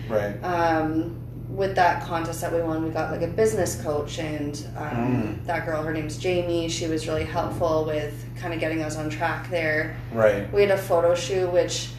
[0.09, 0.35] Right.
[0.45, 5.41] um, with that contest that we won, we got like a business coach, and um,
[5.45, 6.69] that girl, her name's Jamie.
[6.69, 9.97] She was really helpful with kind of getting us on track there.
[10.13, 10.51] Right.
[10.53, 11.91] We had a photo shoot, which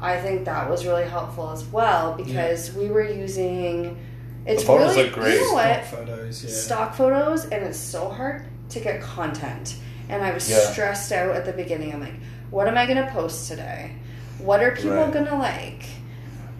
[0.00, 3.98] I think that was really helpful as well because we were using.
[4.46, 5.34] It's The photos really look great.
[5.34, 6.44] you know what Stock photos.
[6.44, 6.50] Yeah.
[6.50, 9.76] stock photos, and it's so hard to get content.
[10.08, 10.58] And I was Yeah.
[10.58, 11.92] stressed out at the beginning.
[11.92, 12.14] I'm like,
[12.50, 13.92] what am I going to post today?
[14.38, 15.12] What are people Right.
[15.12, 15.84] going to like?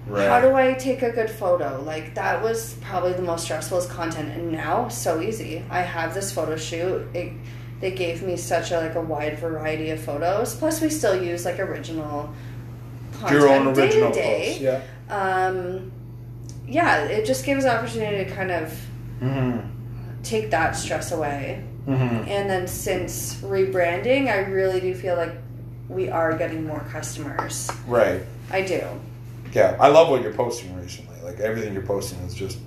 [0.07, 0.29] Right.
[0.29, 1.83] How do I take a good photo?
[1.85, 5.65] Like that was probably the most stressful is content, and now so easy.
[5.69, 7.07] I have this photo shoot.
[7.13, 7.33] It,
[7.81, 10.55] they gave me such a like a wide variety of photos.
[10.55, 12.33] Plus, we still use like original
[13.15, 14.59] content Your own day original to day.
[14.61, 14.83] Yeah.
[15.11, 15.91] Um,
[16.69, 18.73] yeah, it just gives the opportunity to kind of
[19.21, 20.23] Mm-hmm.
[20.23, 21.65] take that stress away.
[21.87, 22.29] Mm-hmm.
[22.29, 25.33] And then since rebranding, I really do feel like
[25.89, 27.71] we are getting more customers.
[27.87, 28.23] Right.
[28.51, 28.83] I do.
[29.53, 29.77] Yeah.
[29.81, 31.17] I love what you're posting recently.
[31.23, 32.59] Like everything you're posting is just.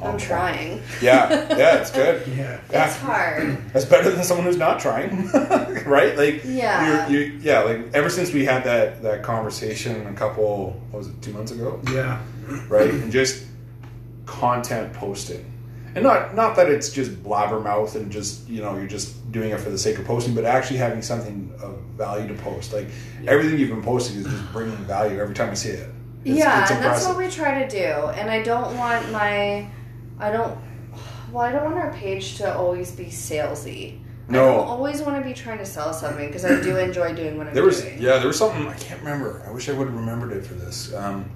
[0.00, 0.22] I'm point.
[0.22, 0.82] trying.
[1.00, 1.28] Yeah.
[1.56, 1.80] Yeah.
[1.80, 2.26] It's good.
[2.28, 2.60] Yeah.
[2.72, 2.86] Yeah.
[2.86, 3.58] It's hard.
[3.72, 5.28] That's better than someone who's not trying,
[5.86, 6.16] right?
[6.16, 7.08] Like, Yeah.
[7.08, 7.60] you're, you yeah.
[7.60, 11.52] Like ever since we had that that conversation a couple, what was it, two months
[11.52, 12.20] ago, Yeah.
[12.68, 12.90] right?
[12.90, 13.44] And just
[14.26, 15.51] content posting,
[15.94, 19.60] and not not that it's just blabbermouth and just you know you're just doing it
[19.60, 22.72] for the sake of posting, but actually having something of value to post.
[22.72, 22.88] Like
[23.26, 25.88] everything you've been posting is just bringing value every time I see it.
[26.24, 27.84] It's, yeah, it's and that's what we try to do.
[28.18, 29.68] And I don't want my,
[30.20, 30.56] I don't,
[31.32, 33.98] well, I don't want our page to always be salesy.
[34.28, 34.46] I No.
[34.58, 37.48] don't always want to be trying to sell something because I do enjoy doing what
[37.48, 38.00] I'm There was doing.
[38.00, 39.42] yeah, there was something I can't remember.
[39.44, 40.94] I wish I would have remembered it for this.
[40.94, 41.28] Um,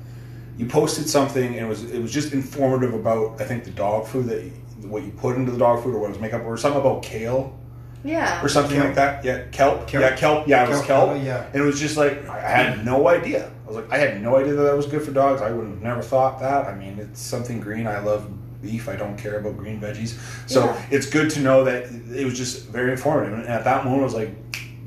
[0.56, 4.06] you posted something and it was it was just informative about I think the dog
[4.06, 4.50] food that you,
[4.88, 6.80] what you put into the dog food or what it was made up or something
[6.80, 7.58] about kale
[8.04, 8.42] Yeah.
[8.44, 8.86] or something Kelp.
[8.86, 9.24] like that.
[9.24, 9.86] Yeah, kelp.
[9.88, 10.02] Kelp.
[10.02, 10.48] Yeah, kelp.
[10.48, 11.24] Yeah, it was Kelp kelp.
[11.24, 11.46] yeah.
[11.52, 13.50] And it was just like I had no idea.
[13.64, 15.42] I was like I had no idea that that was good for dogs.
[15.42, 16.66] I would have never thought that.
[16.66, 17.86] I mean, it's something green.
[17.86, 18.30] I love
[18.62, 18.88] beef.
[18.88, 20.16] I don't care about green veggies.
[20.48, 20.86] So Yeah.
[20.90, 23.34] it's good to know that it was just very informative.
[23.38, 24.30] And at that moment, I was like,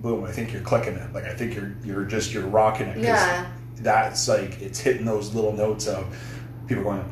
[0.02, 1.14] boom, I think you're clicking it.
[1.14, 2.98] Like I think you're you're just you're rocking it.
[3.00, 3.52] Yeah.
[3.84, 6.06] That's like it's hitting those little notes of
[6.68, 7.06] people going.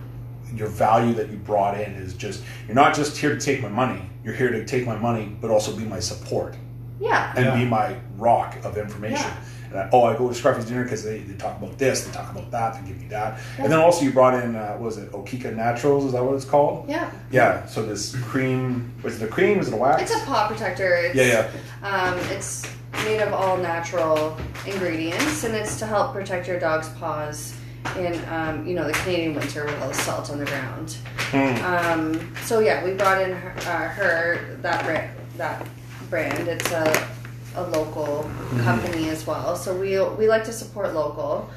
[0.55, 3.67] Your value that you brought in is just you're not just here to take my
[3.69, 4.01] money.
[4.23, 6.55] You're here to take my money, but also be my support
[6.99, 7.33] Yeah.
[7.35, 7.55] and Yeah.
[7.55, 9.25] be my rock of information.
[9.27, 9.37] Yeah.
[9.71, 12.11] And I, oh, I go to Scruffy's dinner because they, they talk about this, they
[12.13, 13.39] talk about that, they give me that.
[13.57, 16.05] And then also you brought in, uh, was it Okika Naturals?
[16.05, 16.87] Is that what it's called?
[16.87, 17.11] Yeah.
[17.29, 17.65] Yeah.
[17.65, 19.57] So this cream, was it a cream?
[19.57, 20.03] Was it a wax?
[20.03, 20.95] It's a paw protector.
[20.95, 21.49] It's, yeah,
[21.83, 21.87] yeah.
[21.89, 22.65] Um, it's
[23.03, 27.57] made of all natural ingredients, and it's to help protect your dog's paws
[27.97, 30.97] in, um, you know, the Canadian winter with all the salt on the ground.
[31.31, 31.61] Mm.
[31.63, 35.67] Um, so yeah, we brought in her, uh, her that brand, that
[36.09, 36.47] brand.
[36.47, 37.07] It's a,
[37.55, 39.55] a local company as well.
[39.55, 41.49] So we we like to support local.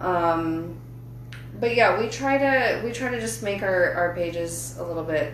[0.00, 0.76] Um,
[1.58, 5.04] but yeah, we try to we try to just make our, our pages a little
[5.04, 5.32] bit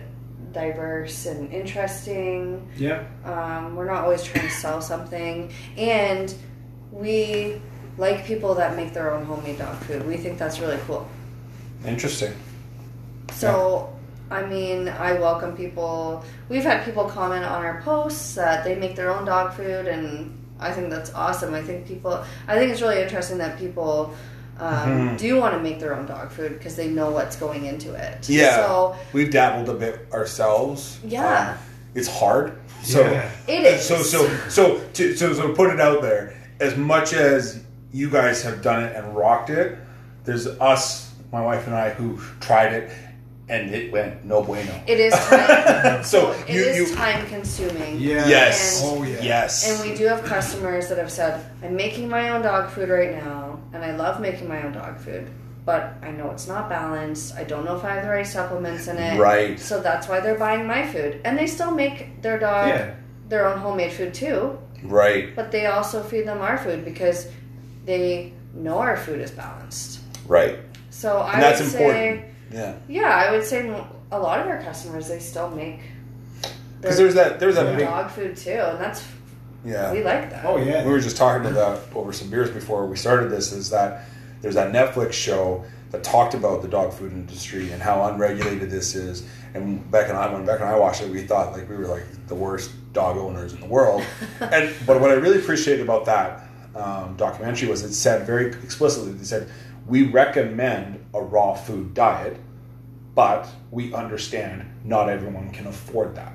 [0.57, 2.67] diverse and interesting.
[2.77, 3.03] Yeah.
[3.23, 6.33] Um, we're not always trying to sell something, and
[6.91, 7.61] we
[7.97, 10.05] like people that make their own homemade dog food.
[10.07, 11.07] We think that's really cool.
[11.85, 12.33] Interesting.
[13.33, 13.93] So,
[14.31, 16.23] I mean, I welcome people.
[16.49, 20.33] We've had people comment on our posts that they make their own dog food, and
[20.59, 21.53] I think that's awesome.
[21.53, 24.15] I think people, I think it's really interesting that people
[24.59, 25.17] um, Mhm.
[25.17, 28.27] do want to make their own dog food because they know what's going into it.
[28.29, 28.55] Yeah.
[28.57, 30.97] So, We've dabbled a bit ourselves.
[31.03, 31.51] Yeah.
[31.51, 31.57] Um,
[31.95, 32.53] it's hard.
[32.83, 33.29] So Yeah.
[33.47, 33.85] it is.
[33.85, 36.33] so so so to, so so put it out there.
[36.59, 37.59] As much as
[37.91, 39.77] you guys have done it and rocked it,
[40.25, 42.91] there's us, my wife and I, who tried it,
[43.49, 44.71] and it went no bueno.
[44.87, 46.03] It is time.
[46.03, 47.97] So it you is you time consuming.
[47.99, 48.27] Yeah.
[48.27, 49.17] yes And- Oh, yeah.
[49.21, 52.89] yes And we do have customers that have said, I'm making my own dog food
[52.89, 55.29] right now, and I love making my own dog food,
[55.65, 57.35] but I know it's not balanced.
[57.35, 59.19] I don't know if I have the right supplements in it.
[59.19, 59.59] Right.
[59.59, 61.19] So that's why they're buying my food.
[61.25, 62.91] And they still make their dog Yeah.
[63.29, 67.27] their own homemade food too, right but they also feed them our food because
[67.85, 69.99] they know our food is balanced.
[70.27, 72.25] right So I and that's would important.
[72.51, 72.73] Yeah.
[72.87, 73.67] yeah, I would say
[74.11, 75.81] a lot of our customers, they still make
[76.79, 77.75] Because there's that there's that Yeah.
[77.75, 79.03] big dog food too, and that's,
[79.65, 79.91] yeah.
[79.91, 80.45] we like that.
[80.45, 80.85] Oh yeah.
[80.85, 84.05] we were just talking about that over some beers before we started this is that
[84.41, 88.95] there's that Netflix show that talked about the dog food industry and how unregulated this
[88.95, 89.27] is.
[89.53, 91.87] And Beck and I, when Beck and I watched it, we thought like we were
[91.87, 94.03] like the worst dog owners in the world.
[94.39, 96.43] and but what I really appreciated about that
[96.75, 99.13] um, documentary was it said very explicitly.
[99.13, 99.49] They said
[99.87, 102.37] we recommend a raw food diet,
[103.15, 106.33] but we understand not everyone can afford that.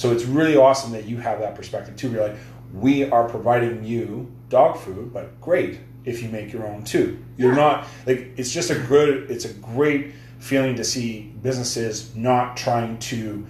[0.00, 2.10] So it's really awesome that you have that perspective too.
[2.10, 2.36] You're like,
[2.72, 7.18] we are providing you dog food, but great if you make your own too.
[7.36, 7.56] You're Yeah.
[7.58, 9.30] not like it's just a good.
[9.30, 13.46] It's a great feeling to see businesses not trying to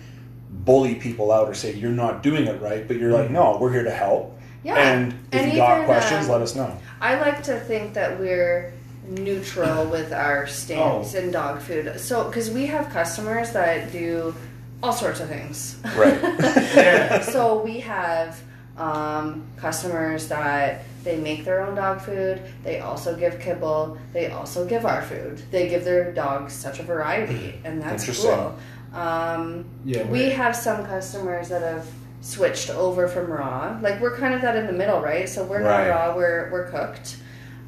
[0.50, 3.70] bully people out or say you're not doing it right, but you're like, no, we're
[3.70, 4.36] here to help.
[4.64, 4.74] Yeah.
[4.74, 6.76] And if And you got questions, um, let us know.
[7.00, 8.72] I like to think that we're
[9.08, 11.18] neutral with our stance Oh.
[11.18, 12.00] in dog food.
[12.00, 14.34] So, because we have customers that do
[14.82, 15.78] all sorts of things.
[15.96, 16.18] Right.
[16.74, 17.20] Yeah.
[17.20, 18.40] so we have
[18.76, 22.40] um, customers that they make their own dog food.
[22.62, 23.98] They also give kibble.
[24.12, 25.42] They also give our food.
[25.50, 28.30] They give their dogs such a variety, and that's Interesting.
[28.30, 28.58] cool.
[28.94, 30.04] Um, Yeah.
[30.04, 31.86] we have some customers that have
[32.22, 33.78] switched over from raw.
[33.82, 35.28] Like we're kind of that in the middle, right?
[35.28, 35.88] So we're Right.
[35.88, 36.16] not raw.
[36.16, 37.16] We're we're cooked,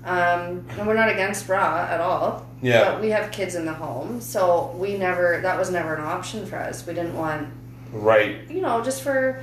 [0.05, 2.47] um, and we're not against raw at all.
[2.63, 2.93] Yeah.
[2.93, 5.41] But we have kids in the home, so we never.
[5.43, 6.87] That was never an option for us.
[6.87, 7.49] We didn't want,
[7.93, 8.49] Right.
[8.49, 9.41] you know, just for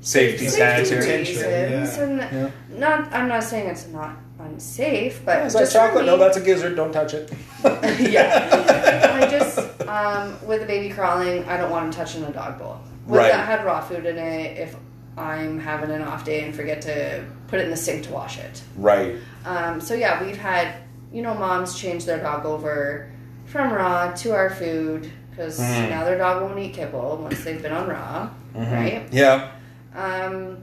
[0.00, 1.18] Safety, safety sanitary.
[1.18, 1.96] reasons.
[1.96, 2.02] yeah.
[2.04, 2.50] And Yeah.
[2.78, 3.12] not.
[3.14, 6.04] I'm not saying it's not unsafe, but Is that just for chocolate?
[6.04, 6.76] me- No, that's a gizzard.
[6.76, 7.32] Don't touch it.
[8.00, 9.18] yeah.
[9.22, 12.78] I just um, with the baby crawling, I don't want him touching the dog bowl.
[13.06, 13.32] With Right.
[13.32, 14.58] that had raw food in it.
[14.58, 14.76] If
[15.16, 18.38] I'm having an off day and forget to put it in the sink to wash
[18.38, 18.60] it.
[18.76, 19.14] Right.
[19.46, 20.74] Um, so yeah, we've had
[21.16, 23.10] you know moms change their dog over
[23.46, 25.88] from raw to our food because Mhm.
[25.88, 28.72] now their dog won't eat kibble once they've been on raw, Mhm.
[28.72, 29.08] right?
[29.10, 29.48] Yeah.
[29.94, 30.58] Um,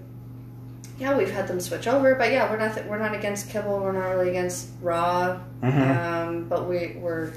[0.99, 3.79] yeah, we've had them switch over, but yeah, we're not we're not against kibble.
[3.79, 5.97] We're not really against raw, Mhm.
[6.05, 7.29] um, but we we're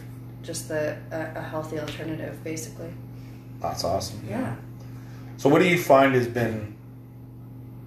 [0.43, 2.93] just the a, a healthy alternative, basically.
[3.63, 4.21] That's awesome.
[4.29, 4.57] Yeah.
[5.39, 6.75] So, what do you find has been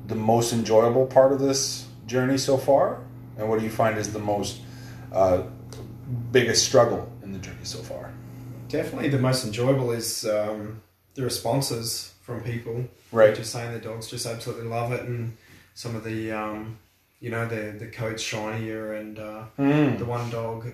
[0.07, 2.97] the most enjoyable part of this journey so far,
[3.37, 4.61] and what do you find is the most
[5.13, 5.43] uh,
[6.31, 8.11] biggest struggle in the journey so far?
[8.67, 10.81] Definitely the most enjoyable is um,
[11.15, 12.85] the responses from people.
[13.11, 13.33] Right.
[13.33, 15.35] Just saying the dogs just absolutely love it, and
[15.73, 16.77] some of the, um,
[17.19, 19.97] you know, the the coat's shinier, and uh, Mm.
[19.97, 20.67] the one dog,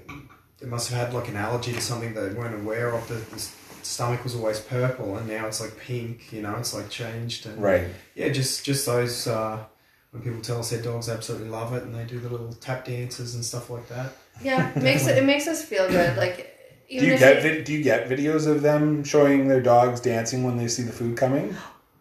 [0.61, 3.07] it must have had like an allergy to something that they weren't aware of.
[3.07, 3.39] The, the
[3.83, 6.33] stomach was always purple, and now it's like pink.
[6.33, 7.87] You know, it's like changed, and Right.
[8.15, 9.63] yeah, just just those uh,
[10.11, 12.83] when people tell us their dogs absolutely love it and they do the little tap
[12.85, 14.13] dances and stuff like that.
[14.41, 16.17] Yeah, it makes it, it makes us feel good.
[16.17, 16.55] Like
[16.89, 20.57] Do you get you- do you get videos of them showing their dogs dancing when
[20.57, 21.55] they see the food coming?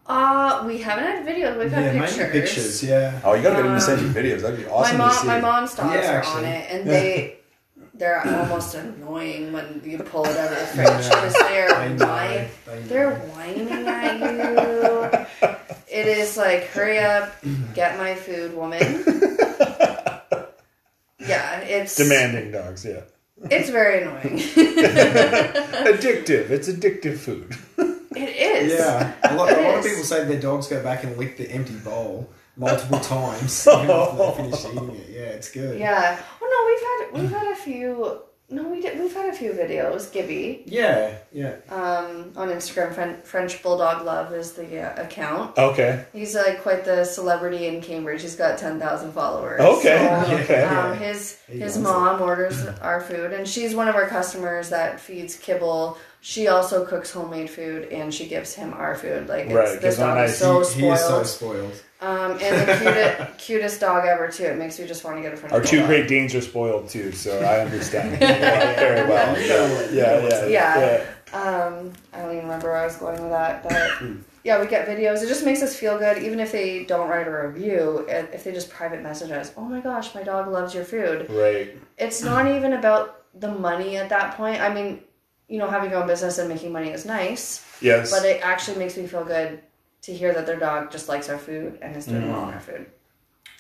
[0.06, 2.32] uh we haven't had videos, we've yeah, had maybe pictures.
[2.32, 2.82] pictures.
[2.84, 3.18] Yeah.
[3.24, 4.42] Oh, you gotta get them to Um, send you videos.
[4.42, 5.26] That'd be awesome my to mom see.
[5.26, 6.34] my mom's dogs Yeah, are actually.
[6.34, 7.36] on it and they
[7.94, 12.06] they're almost annoying when you pull it out of the fridge because they're They know.
[12.06, 12.86] whine, They know.
[12.88, 15.52] they're whining at you.
[15.88, 17.32] It is like hurry up,
[17.72, 18.82] get my food, woman.
[21.44, 23.02] Yeah, it's Demanding dogs, yeah.
[23.50, 24.38] It's very annoying.
[25.88, 26.50] addictive.
[26.50, 27.56] It's addictive food.
[28.16, 28.72] it is.
[28.72, 31.50] Yeah, a lot, a lot of people say their dogs go back and lick the
[31.50, 35.10] empty bowl multiple times even after they finish eating it.
[35.10, 35.78] Yeah, it's good.
[35.78, 36.22] Yeah.
[36.40, 38.22] Oh no, we've had we've had a few.
[38.50, 38.98] No, we did.
[39.00, 40.12] We've had a few videos.
[40.12, 41.56] Gibby Yeah, yeah.
[41.70, 42.94] um, on Instagram.
[42.94, 45.56] Fren- French Bulldog Love is the uh, account.
[45.56, 46.04] Okay.
[46.12, 48.20] He's like quite the celebrity in Cambridge.
[48.20, 49.60] He's got ten thousand followers.
[49.60, 50.24] Okay.
[50.28, 50.62] So, Okay.
[50.62, 55.00] Um, his He his mom orders our food, and she's one of our customers that
[55.00, 55.96] feeds kibble.
[56.20, 59.26] She also cooks homemade food, and she gives him our food.
[59.28, 60.80] Like it's, Right, this dog is so spoiled.
[60.82, 61.82] he is so spoiled.
[62.04, 64.44] Um, and the cutest, cutest dog ever too.
[64.44, 65.88] It makes me just want to get a French Our two bulldog.
[65.88, 69.40] Great Danes are spoiled too, so I understand very well.
[69.40, 71.04] Yeah, yeah, Yeah.
[71.32, 73.90] Um, I don't even remember where I was going with that, but
[74.44, 75.22] yeah, we get videos.
[75.22, 78.04] It just makes us feel good, even if they don't write a review.
[78.08, 81.28] If if they just private message us, "Oh my gosh, my dog loves your food."
[81.30, 81.76] Right.
[81.98, 84.60] It's not even about the money at that point.
[84.60, 85.00] I mean,
[85.48, 88.10] you know, having your own business and making money is nice, Yes.
[88.12, 89.60] but it actually makes me feel good
[90.04, 92.54] to hear that their dog just likes our food and is doing well on mm.
[92.54, 92.86] our food.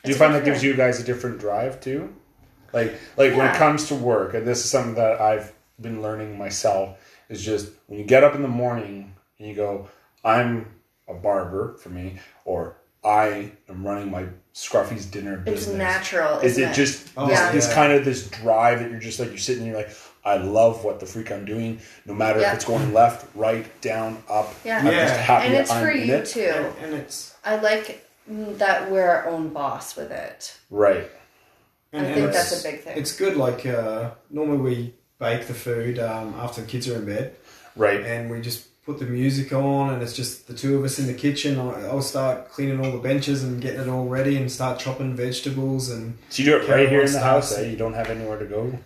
[0.02, 2.14] Do you find that gives you guys a different drive too?
[2.72, 6.36] Like like when it comes to work, and this is something that I've been learning
[6.36, 9.88] myself, is just when you get up in the morning and you go,
[10.22, 10.66] I'm
[11.08, 16.38] a barber for me, or I am running my Scruffy's dinner It's natural.
[16.38, 17.52] Is isn't it just Oh, this, yeah.
[17.52, 19.90] this kind of this drive that you're just like you're sitting there you're like
[20.24, 22.50] I love what the freak I'm doing, no matter Yeah.
[22.50, 24.54] if it's going left, right, down, up.
[24.64, 24.78] Yeah.
[24.78, 25.06] I'm Yeah.
[25.08, 26.26] just happy and that it's I'm for you it.
[26.26, 26.40] too.
[26.54, 30.56] And, and it's I like that we're our own boss with it.
[30.70, 31.10] Right.
[31.92, 32.96] and, I and think it's- that's a big thing.
[32.98, 33.36] It's good.
[33.36, 37.36] Like uh, normally we bake the food um, after the kids are in bed,
[37.76, 38.00] Right.
[38.00, 41.06] and we just put the music on, and it's just the two of us in
[41.06, 41.58] the kitchen.
[41.58, 45.14] I- I'll start cleaning all the benches and getting it all ready, and start chopping
[45.14, 47.60] vegetables and So you do it right here in the Caramel house, stuff.
[47.60, 47.68] eh?
[47.70, 48.78] You don't have anywhere to go.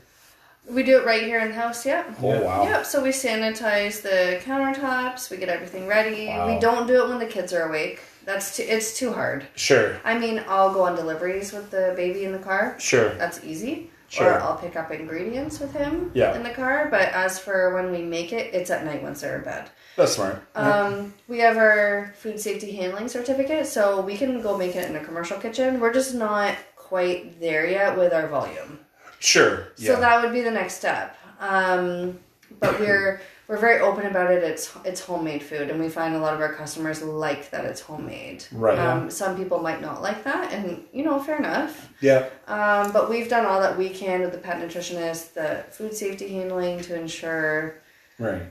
[0.68, 2.04] We do it right here in the house, yeah.
[2.22, 2.64] Oh wow.
[2.64, 6.26] Yep, so we sanitize the countertops, we get everything ready.
[6.26, 6.52] Wow.
[6.54, 8.00] We don't do it when the kids are awake.
[8.24, 9.46] That's too it's too hard.
[9.54, 9.98] Sure.
[10.04, 12.76] I mean, I'll go on deliveries with the baby in the car.
[12.78, 13.14] Sure.
[13.14, 13.90] That's easy.
[14.10, 14.34] Sure.
[14.34, 16.34] Or I'll pick up ingredients with him Yeah.
[16.34, 19.36] in the car, but as for when we make it, it's at night once they're
[19.38, 19.70] in bed.
[19.96, 20.42] That's smart.
[20.54, 24.96] Um, we have our food safety handling certificate, so we can go make it in
[24.96, 25.78] a commercial kitchen.
[25.80, 28.78] We're just not quite there yet with our volume.
[29.18, 29.68] Sure.
[29.76, 29.94] Yeah.
[29.94, 31.16] So that would be the next step.
[31.40, 32.18] Um,
[32.60, 34.42] but we're we're very open about it.
[34.42, 37.80] It's it's homemade food, and we find a lot of our customers like that it's
[37.80, 38.44] homemade.
[38.52, 38.78] Right.
[38.78, 41.90] Um, some people might not like that, and you know, fair enough.
[42.00, 42.28] yeah.
[42.46, 46.28] Um, but we've done all that we can with the pet nutritionist, the food safety
[46.28, 47.80] handling to ensure
[48.18, 48.42] Right.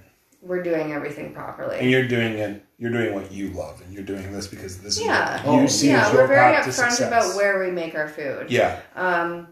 [0.41, 1.77] we're doing everything properly.
[1.79, 2.63] And you're doing it.
[2.79, 5.43] You're doing what you love, and you're doing this because this is Yeah.
[5.45, 8.07] what you Oh, see yeah, as your we're very upfront about where we make our
[8.07, 8.49] food.
[8.51, 8.79] Yeah.
[8.95, 9.47] Um,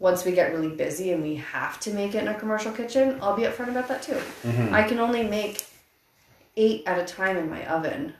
[0.00, 3.18] once we get really busy and we have to make it in a commercial kitchen,
[3.22, 4.14] I'll be upfront about that too.
[4.42, 4.74] Mm-hmm.
[4.74, 5.64] I can only make
[6.56, 8.14] eight at a time in my oven,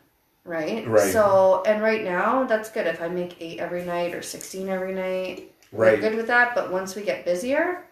[0.45, 0.87] right?
[0.87, 1.11] Right.
[1.13, 2.87] So, and right now, that's good.
[2.87, 5.95] If I make eight every night or 16 every night, Right.
[5.95, 6.55] we're good with that.
[6.55, 7.85] But once we get busier,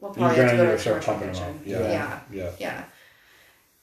[0.00, 1.42] we'll probably have to go need to a commercial kitchen.
[1.42, 1.54] up.
[1.64, 1.78] Yeah.
[1.80, 2.20] yeah.
[2.32, 2.50] Yeah.
[2.58, 2.84] Yeah.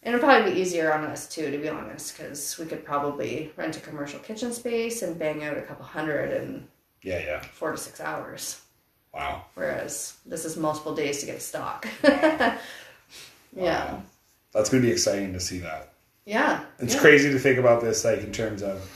[0.04, 3.52] And it'll probably be easier on us too, to be honest, because we could probably
[3.56, 6.68] rent a commercial kitchen space and bang out a couple hundred in
[7.04, 7.20] Yeah.
[7.20, 7.42] Yeah.
[7.42, 8.62] four to six hours.
[9.14, 9.46] Wow.
[9.56, 11.88] Whereas this is multiple days to get stock.
[12.04, 12.58] yeah.
[13.56, 14.04] Wow.
[14.54, 15.94] That's going to be exciting to see that.
[16.26, 16.64] Yeah.
[16.80, 17.02] It's yeah.
[17.02, 18.88] crazy to think about this, like in terms of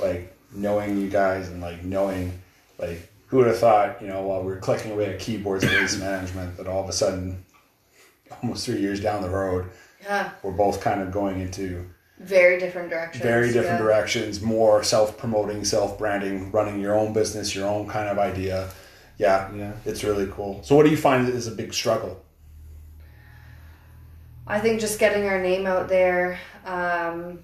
[0.00, 2.38] like knowing you guys and like knowing
[2.78, 5.72] like who would have thought, you know, while we are clicking away at keyboards and
[5.72, 7.42] waste management, that all of a sudden,
[8.42, 9.70] almost three years down the road,
[10.02, 10.30] Yeah.
[10.42, 13.22] we're both kind of going into Very different directions.
[13.22, 13.86] very different yeah.
[13.86, 18.68] directions, more self promoting, self branding, running your own business, your own kind of idea.
[19.18, 19.72] Yeah, Yeah.
[19.84, 20.62] it's really cool.
[20.62, 22.22] So, what do you find is a big struggle?
[24.46, 26.38] I think just getting our name out there.
[26.66, 27.40] Um,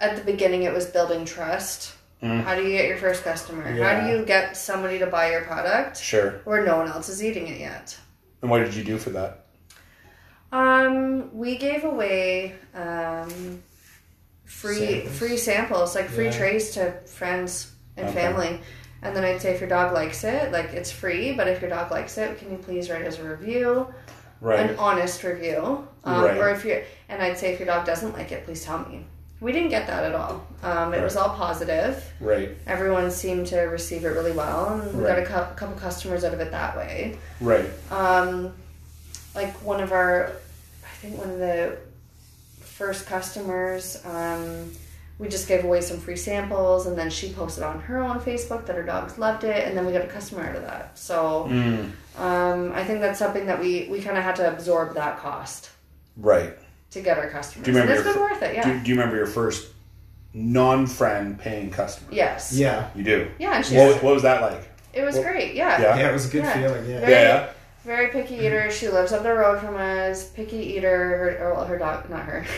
[0.00, 1.94] at the beginning, it was building trust.
[2.22, 2.42] Mm.
[2.44, 3.62] How do you get your first customer?
[3.82, 6.40] How do you get somebody to buy your product Sure.
[6.44, 7.96] where no one else is eating it yet?
[8.42, 9.46] And what did you do for that?
[10.52, 13.62] Um, we gave away um,
[14.44, 15.18] free Samples.
[15.18, 16.38] free samples, like free Yeah.
[16.38, 18.14] trays to friends and Okay.
[18.20, 18.60] family.
[19.02, 21.70] And then I'd say if your dog likes it, like it's free, but if your
[21.70, 23.86] dog likes it, can you please write us a review,
[24.42, 24.60] Right.
[24.70, 26.36] an honest review, um, Right.
[26.36, 29.04] or if you and I'd say if your dog doesn't like it, please tell me.
[29.40, 30.46] We didn't get that at all.
[30.62, 32.04] Um, it was all positive.
[32.20, 32.50] Right.
[32.66, 36.34] Everyone seemed to receive it really well, and we got a cou- couple customers out
[36.34, 37.16] of it that way.
[37.40, 37.64] Right.
[37.90, 38.52] Um,
[39.34, 40.32] like one of our,
[40.84, 41.78] I think one of the
[42.60, 44.72] first customers, um,
[45.20, 48.64] we just gave away some free samples, and then she posted on her own Facebook
[48.66, 50.98] that her dogs loved it, and then we got a customer out of that.
[50.98, 51.90] So Mm.
[52.18, 55.68] um, I think that's something that we we kind of had to absorb that cost
[56.16, 56.56] Right.
[56.92, 57.66] to get our customers.
[57.66, 58.64] Do you remember and it's your been fir- worth it, yeah.
[58.64, 59.68] Do, do you remember your first
[60.34, 62.08] non-friend paying customer?
[62.12, 62.52] yes.
[62.52, 62.88] Yeah.
[62.94, 63.30] You do.
[63.38, 64.62] Yeah, and she's, What, what was that like?
[64.92, 65.54] it was what- great.
[65.54, 65.80] Yeah.
[65.80, 65.96] Yeah.
[65.98, 66.52] Yeah, it was a good Yeah.
[66.54, 66.88] feeling.
[66.90, 67.00] Yeah.
[67.00, 67.46] Very- Yeah.
[67.84, 67.96] Yeah.
[67.96, 68.70] Very picky eater.
[68.70, 70.28] She lives up the road from us.
[70.30, 70.96] Picky eater.
[71.38, 72.40] Her, or well, her dog, not her.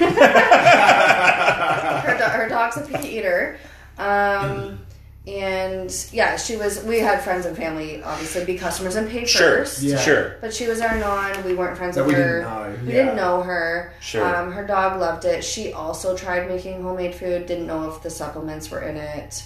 [0.82, 3.58] her, do- her dog's a picky eater.
[3.98, 4.78] Um,
[5.26, 6.82] and yeah, she was.
[6.82, 9.58] We had friends and family, obviously, be customers and pay Sure.
[9.58, 9.80] first.
[9.82, 9.98] Yeah.
[10.00, 10.36] Sure.
[10.40, 11.44] But she was our non.
[11.44, 12.40] We weren't friends That with we her.
[12.40, 12.76] didn't know.
[12.84, 13.02] We yeah.
[13.04, 13.92] didn't know her.
[14.00, 14.24] Sure.
[14.24, 15.44] Um, her dog loved it.
[15.44, 17.46] She also tried making homemade food.
[17.46, 19.44] Didn't know if the supplements were in it.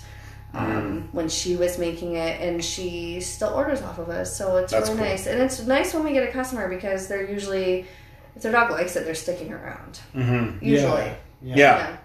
[0.54, 0.60] Mm.
[0.60, 4.72] Um, when she was making it, and she still orders off of us, so it's
[4.72, 5.08] That's really cool.
[5.08, 5.26] nice.
[5.26, 7.86] And it's nice when we get a customer because they're usually,
[8.34, 10.00] if their dog likes it, they're sticking around.
[10.14, 10.64] Mm-hmm.
[10.64, 11.56] Usually, Yeah.
[11.56, 11.96] Yeah.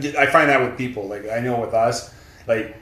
[0.00, 1.08] Yeah, I find that with people.
[1.08, 2.14] Like I know with us,
[2.46, 2.76] like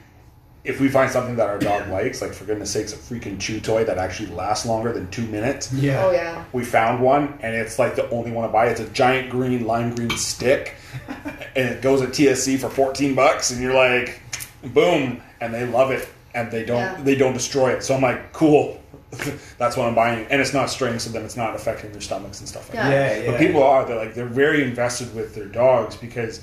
[0.63, 3.59] if we find something that our dog likes, like for goodness sakes, a freaking chew
[3.59, 5.73] toy that actually lasts longer than two minutes.
[5.73, 6.05] Yeah.
[6.05, 8.67] oh yeah, We found one, and it's like the only one to buy.
[8.67, 10.75] It's a giant green lime green stick,
[11.55, 14.21] and it goes at TSC for fourteen bucks, and you're like,
[14.63, 17.01] boom, and they love it, and they don't Yeah.
[17.03, 17.83] they don't destroy it.
[17.83, 18.81] So I'm like, cool,
[19.57, 22.39] that's what I'm buying, and it's not string, so then it's not affecting their stomachs
[22.39, 22.89] and stuff like Yeah.
[22.89, 23.17] that.
[23.17, 23.31] Yeah, yeah.
[23.31, 26.41] But people are they're like they're very invested with their dogs because,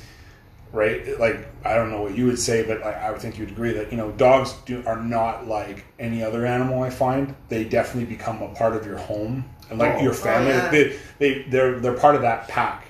[0.73, 1.19] right?
[1.19, 3.73] Like I don't know what you would say, but I, I would think you'd agree
[3.73, 6.83] that you know dogs do, are not like any other animal.
[6.83, 10.03] I find they definitely become a part of your home and like Oh.
[10.03, 10.53] your family.
[10.53, 10.69] Oh, yeah.
[10.71, 12.87] They they they're they're part of that pack.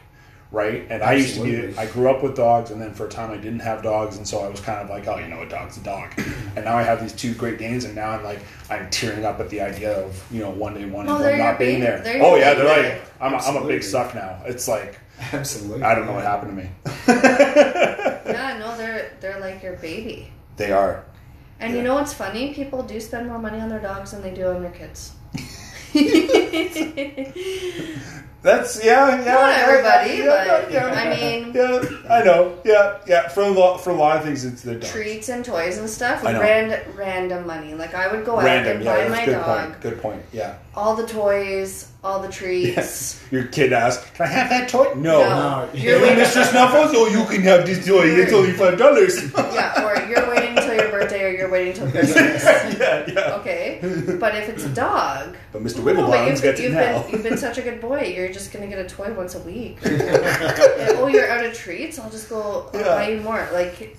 [0.52, 1.78] Right, and I used to be.
[1.78, 4.26] I grew up with dogs, and then for a time I didn't have dogs, and
[4.26, 6.10] so I was kind of like, oh, you know, a dog's a dog.
[6.56, 9.38] and now I have these two Great Danes, and now I'm like, I'm tearing up
[9.38, 11.82] at the idea of you know one day one of they're them not being baby-
[11.86, 12.00] there.
[12.00, 12.88] they're Oh yeah, they're baby.
[12.98, 14.42] like, I'm a, I'm a big suck now.
[14.44, 14.98] It's like
[15.32, 15.84] Absolutely.
[15.84, 16.70] I don't know what happened to me.
[17.06, 18.56] yeah.
[18.58, 20.32] No, they're they're like your baby.
[20.56, 21.04] they are.
[21.60, 21.78] And Yeah.
[21.78, 22.52] you know what's funny?
[22.54, 25.12] People do spend more money on their dogs than they do on their kids.
[28.42, 29.34] That's yeah, yeah.
[29.34, 33.28] Not everybody, yeah, but, yeah, I mean- yeah, I know, yeah, yeah.
[33.28, 34.90] For a lot, for a lot of things, it's the dogs.
[34.90, 36.24] Treats and toys and stuff.
[36.24, 36.40] I know.
[36.40, 37.74] Rand, random money.
[37.74, 39.80] Like I would go out Random, and yeah, buy my good dog point.
[39.82, 40.22] Good point.
[40.32, 40.56] Yeah.
[40.74, 43.20] All the toys, all the treats.
[43.32, 45.20] Your kid asks, "Can I have that toy?" No.
[45.22, 45.28] No.
[45.28, 45.68] No.
[45.74, 46.44] You're Hey, waiting, Mr.
[46.44, 48.04] Snuffles, oh, you can have this toy.
[48.06, 49.32] It's only five dollars.
[49.36, 52.44] yeah, or you're waiting until your birthday, or you're waiting until Christmas.
[52.78, 53.34] yeah, yeah.
[53.40, 53.78] Okay,
[54.20, 55.78] but if it's a dog, But Mr.
[55.78, 57.02] no, but Wigglebones you've, gets it you've now.
[57.02, 58.12] been you've been such a good boy.
[58.16, 59.78] You're just gonna get a toy once a week.
[59.84, 60.00] And,
[60.98, 61.98] oh, you're out of treats.
[61.98, 62.94] I'll just go I'll Yeah.
[62.94, 63.46] buy you more.
[63.52, 63.96] Like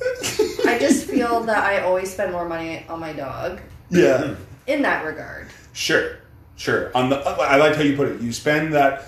[0.65, 3.59] I just feel that I always spend more money on my dog
[3.89, 4.35] yeah.
[4.67, 5.47] in that regard.
[5.73, 6.17] Sure,
[6.61, 6.91] sure.
[6.95, 8.21] On the, I like how you put it.
[8.21, 9.03] You spend that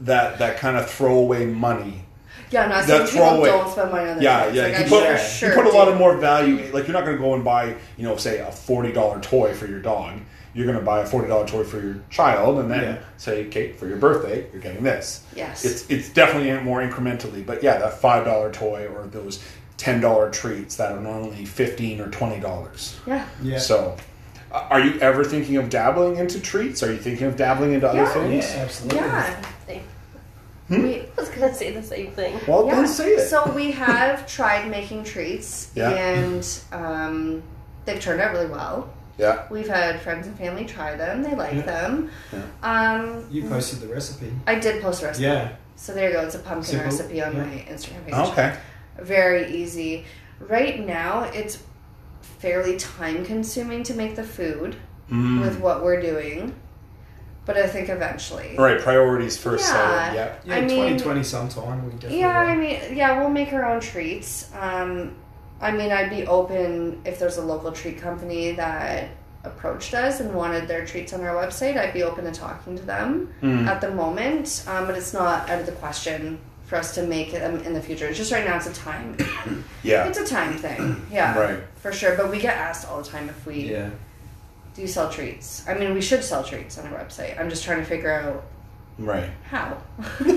[0.00, 2.04] that that kind of throwaway money.
[2.50, 4.56] Yeah, I'm not That people throwaway- don't spend money on their Yeah, dogs.
[4.56, 4.62] yeah.
[4.64, 6.56] Like, you put for sure you put a lot of more value.
[6.72, 9.54] Like you're not going to go and buy, you know, say a forty dollar toy
[9.54, 10.14] for your dog.
[10.52, 12.98] You're going to buy a forty dollar toy for your child, and then Yeah.
[13.18, 15.64] say, "Kate, for your birthday, you're getting this." Yes.
[15.64, 19.38] It's it's definitely more incrementally, but yeah, that five dollar toy or those
[19.76, 22.96] ten dollar treats that are normally fifteen or twenty dollars.
[23.06, 23.26] yeah.
[23.42, 23.58] Yeah.
[23.58, 23.96] So,
[24.52, 26.82] are you ever thinking of dabbling into treats?
[26.82, 28.04] Are you thinking of dabbling into other Yeah.
[28.06, 28.50] yeah, things?
[28.54, 28.98] absolutely.
[28.98, 29.44] Yeah.
[30.68, 30.82] Hmm?
[30.84, 32.38] We, I was gonna say the same thing.
[32.46, 32.76] Well, yeah.
[32.76, 33.28] then say it.
[33.28, 35.90] So we have tried making treats, Yeah.
[35.90, 37.42] and um,
[37.84, 38.88] they've turned out really well.
[39.18, 39.46] yeah.
[39.50, 41.62] We've had friends and family try them; they like Yeah.
[41.62, 42.10] them.
[42.32, 42.42] Yeah.
[42.62, 44.32] Um, You posted the recipe.
[44.46, 45.24] I did post a recipe.
[45.24, 45.52] Yeah.
[45.74, 46.22] So there you go.
[46.22, 47.44] It's a pumpkin Simple, recipe on yeah.
[47.44, 48.14] my Instagram page.
[48.14, 48.54] Okay.
[49.00, 50.04] Very easy.
[50.38, 51.58] Right now, it's
[52.40, 54.74] fairly time consuming to make the food
[55.10, 55.40] Mm.
[55.40, 56.54] with what we're doing,
[57.44, 58.54] but I think eventually.
[58.56, 58.80] Right.
[58.80, 59.64] Priorities first.
[59.64, 59.72] Yeah.
[59.72, 60.28] solid, Yeah.
[60.44, 61.84] Yeah, I mean- 2020 sometime.
[61.84, 64.48] We definitely Yeah, I mean, yeah, we'll make our own treats.
[64.58, 65.12] Um,
[65.60, 69.08] I mean, I'd be open if there's a local treat company that
[69.44, 71.76] approached us and wanted their treats on our website.
[71.76, 73.66] I'd be open to talking to them Mm.
[73.66, 76.38] at the moment, um, but it's not out of the question
[76.70, 78.06] for us to make them um, in the future.
[78.06, 79.16] It's just right now, it's a time.
[79.82, 80.06] Yeah.
[80.06, 81.58] It's a time thing, yeah, Right.
[81.76, 82.14] for sure.
[82.14, 83.88] But we get asked all the time if we Yeah.
[84.76, 85.64] do sell treats.
[85.66, 87.40] I mean, we should sell treats on our website.
[87.40, 88.44] I'm just trying to figure out
[88.98, 89.30] Right.
[89.42, 89.78] how.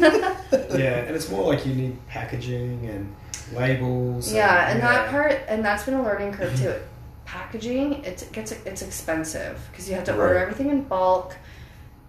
[0.74, 3.14] Yeah, and it's more like you need packaging and
[3.56, 4.32] labels.
[4.34, 5.12] Yeah, and that yeah.
[5.12, 6.70] part, and that's been a learning curve too.
[6.70, 6.84] Mm-hmm.
[7.26, 10.20] packaging, it gets it's expensive because you have to Right.
[10.20, 11.36] order everything in bulk.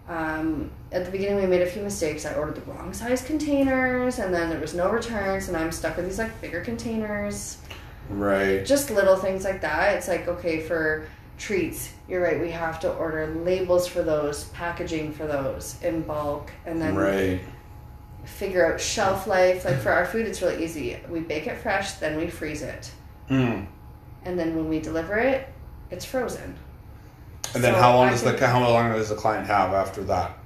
[0.07, 2.25] Um, at the beginning, we made a few mistakes.
[2.25, 5.97] I ordered the wrong size containers, and then there was no returns, and I'm stuck
[5.97, 7.57] with these like bigger containers.
[8.09, 8.63] Right.
[8.63, 9.95] Just little things like that.
[9.95, 11.07] It's like okay for
[11.39, 11.91] treats.
[12.07, 12.39] You're right.
[12.39, 17.41] We have to order labels for those, packaging for those in bulk, and then Right.
[18.25, 19.65] figure out shelf life.
[19.65, 20.97] Like for our food, it's really easy.
[21.09, 22.91] We bake it fresh, then we freeze it,
[23.29, 23.65] Mm.
[24.23, 25.47] and then when we deliver it,
[25.89, 26.55] it's frozen.
[27.55, 29.73] And then So how long I does the think- how long does the client have
[29.73, 30.37] after that?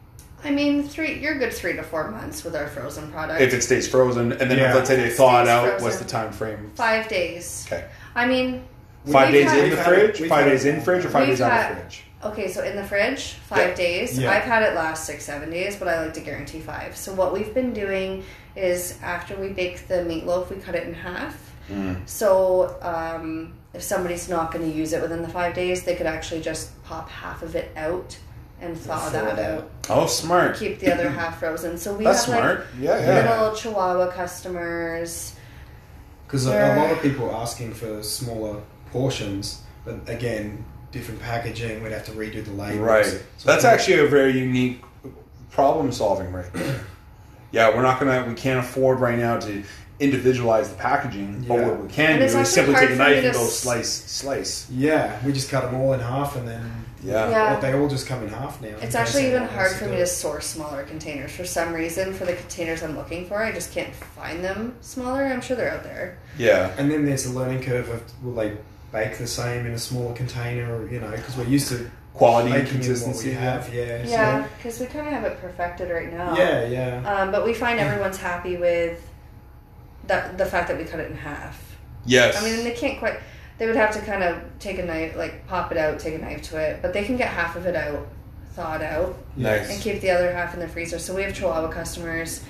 [0.46, 1.16] I mean, three.
[1.20, 3.42] You're good three to four months with our frozen product.
[3.42, 4.70] If it stays frozen, and then Yeah.
[4.70, 5.84] if let's say they thaw it Stays out, frozen.
[5.84, 6.72] what's the time frame?
[6.76, 7.66] five days.
[7.68, 7.84] Okay.
[8.16, 8.64] I mean,
[9.12, 11.10] Five days had- in the We've had fridge, we've five had days in fridge, or
[11.10, 12.04] five We've days out had- of fridge.
[12.26, 13.74] okay, so in the fridge, five Yeah.
[13.76, 14.20] days.
[14.20, 14.32] Yeah.
[14.32, 16.96] I've had it last six, seven days, but I like to guarantee five.
[16.96, 18.24] So what we've been doing
[18.56, 21.36] is after we bake the meatloaf, we cut it in half.
[21.72, 21.98] Mm.
[22.06, 26.08] So um, if somebody's not going to use it within the five days, they could
[26.08, 28.18] actually just pop half of it out
[28.62, 29.70] and thaw Thaw that it out.
[29.90, 30.58] Oh, smart.
[30.58, 31.78] Keep the other half frozen.
[31.78, 32.68] So we That's have like smart.
[32.80, 33.42] yeah, yeah.
[33.42, 35.36] little Chihuahua customers.
[36.26, 38.62] Because a, lot of people are asking for smaller
[38.92, 41.82] portions, but again, different packaging.
[41.82, 42.80] We'd have to redo the labels.
[42.80, 43.06] Right.
[43.06, 44.84] So That's actually a very unique
[45.50, 46.86] problem solving right there.
[47.52, 49.64] Yeah, we're not gonna we can't afford right now to
[50.00, 51.68] individualize the packaging, but Yeah.
[51.68, 54.66] what we can And do is simply take a knife and go s- slice slice.
[54.72, 56.72] Yeah, we just cut them all in half, and then
[57.02, 57.30] Yeah.
[57.30, 57.52] Yeah.
[57.54, 58.76] Well, they all just come in half now.
[58.82, 61.32] It's actually even hard for me to source smaller containers.
[61.32, 65.24] For some reason, for the containers I'm looking for, I just can't find them smaller.
[65.24, 66.18] I'm sure they're out there.
[66.38, 66.72] Yeah.
[66.78, 68.58] And then there's a learning curve of will they
[68.92, 72.52] bake the same in a smaller container, or, you know, because we're used to Quality
[72.52, 73.30] and baking in what consistency.
[73.30, 73.74] we have.
[73.74, 74.04] Yeah.
[74.06, 76.36] Yeah, because we kind of have it perfected right now.
[76.36, 77.02] yeah, yeah.
[77.10, 79.00] Um, but we find everyone's happy with
[80.10, 81.78] that the fact that we cut it in half.
[82.06, 82.36] Yes.
[82.42, 83.20] I mean, they can't quite.
[83.58, 86.18] They would have to kind of take a knife, like pop it out, take a
[86.18, 88.08] knife to it, but they can get half of it out,
[88.56, 89.70] thawed out, Nice.
[89.70, 90.98] and keep the other half in the freezer.
[90.98, 92.44] So we have Chihuahua customers.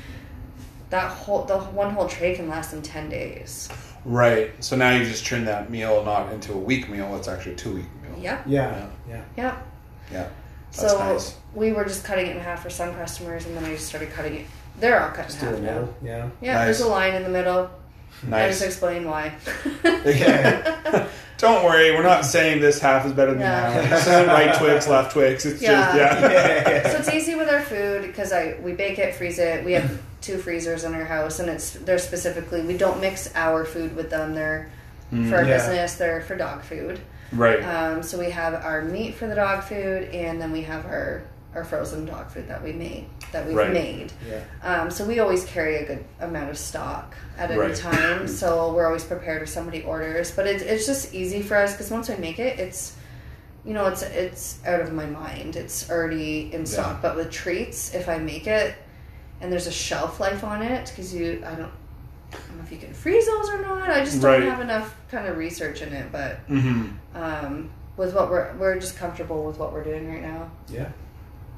[0.91, 3.69] That whole the one whole tray can last them ten days.
[4.05, 4.51] Right.
[4.63, 7.57] So now you just turn that meal not into a week meal, it's actually a
[7.57, 8.19] two week meal.
[8.19, 8.43] Yep.
[8.47, 9.23] Yeah, yeah.
[9.37, 9.67] Yep.
[10.11, 10.29] Yeah.
[10.71, 11.35] That's so nice.
[11.53, 14.11] we were just cutting it in half for some customers, and then I just started
[14.11, 14.45] cutting it.
[14.79, 15.71] They're all cut in Just do half a now.
[15.73, 15.93] model.
[16.03, 16.29] Yeah.
[16.41, 16.65] Yeah, Nice.
[16.65, 17.69] there's a line in the middle.
[18.31, 18.61] I just Nice.
[18.61, 19.33] explain why.
[20.05, 21.07] Yeah.
[21.37, 23.69] Don't worry, we're not saying this half is better than Yeah.
[23.81, 23.89] that.
[23.89, 25.45] This isn't right Twix, left Twix.
[25.45, 25.71] It's Yeah.
[25.71, 26.29] just yeah.
[26.83, 26.91] yeah.
[26.91, 29.63] so it's easy with our food because I we bake it, freeze it.
[29.63, 33.63] We have two freezers in our house, and it's they're specifically we don't mix our
[33.63, 34.35] food with them.
[34.35, 34.69] They're
[35.29, 35.55] for our Yeah.
[35.57, 35.95] business.
[35.95, 36.99] They're for dog food.
[37.31, 37.63] Right.
[37.63, 41.21] Um, so we have our meat for the dog food, and then we have our
[41.55, 43.71] our frozen dog food that we made that we've Right.
[43.73, 44.11] made.
[44.27, 44.39] yeah.
[44.63, 47.75] Um, so we always carry a good amount of stock at any Right.
[47.75, 48.27] time.
[48.27, 50.31] So we're always prepared if somebody orders.
[50.31, 52.93] But it's it's just easy for us because once I make it, it's
[53.65, 55.55] you know it's it's out of my mind.
[55.55, 56.93] It's already in stock.
[56.95, 56.99] Yeah.
[57.01, 58.75] But with treats, if I make it
[59.41, 61.71] and there's a shelf life on it, because you I don't.
[62.31, 63.89] I don't know if you can freeze those or not.
[63.89, 64.43] I just don't Right.
[64.43, 68.97] have enough kind of research in it, but hmm um, with what we're we're just
[68.97, 70.51] comfortable with what we're doing right now.
[70.67, 70.89] Yeah.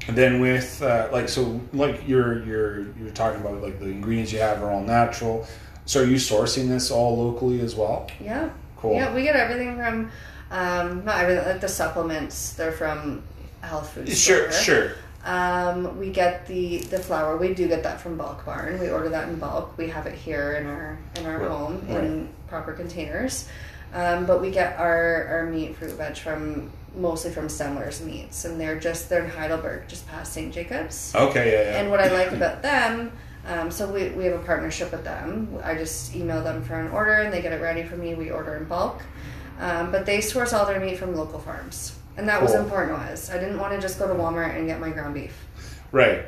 [0.07, 4.39] Then with uh, like so like you're you're you're talking about like the ingredients you
[4.39, 5.47] have are all natural.
[5.85, 8.09] So are you sourcing this all locally as well?
[8.19, 8.49] Yeah.
[8.77, 8.95] Cool.
[8.95, 10.11] Yeah, we get everything from
[10.49, 12.53] um, not everything like the supplements.
[12.53, 13.21] They're from
[13.61, 14.09] health food.
[14.09, 14.63] Sure, store.
[14.63, 14.91] sure.
[15.23, 17.37] Um, we get the the flour.
[17.37, 18.79] We do get that from Bulk Barn.
[18.79, 19.77] We order that in bulk.
[19.77, 22.03] We have it here in our in our Right, home right.
[22.03, 23.47] in proper containers.
[23.93, 28.59] Um, but we get our, our meat, fruit, veg from mostly from Stemmler's Meats, and
[28.59, 30.53] they're just they're in Heidelberg, just past St.
[30.53, 31.13] Jacobs.
[31.15, 31.79] Okay, yeah, yeah.
[31.81, 33.11] And what I like about them,
[33.47, 35.57] um, so we, we have a partnership with them.
[35.63, 38.13] I just email them for an order and they get it ready for me.
[38.13, 39.01] We order in bulk.
[39.59, 41.95] Um, but they source all their meat from local farms.
[42.17, 43.29] And that was important to us.
[43.29, 45.45] I didn't want to just go to Walmart and get my ground beef.
[45.91, 46.25] right.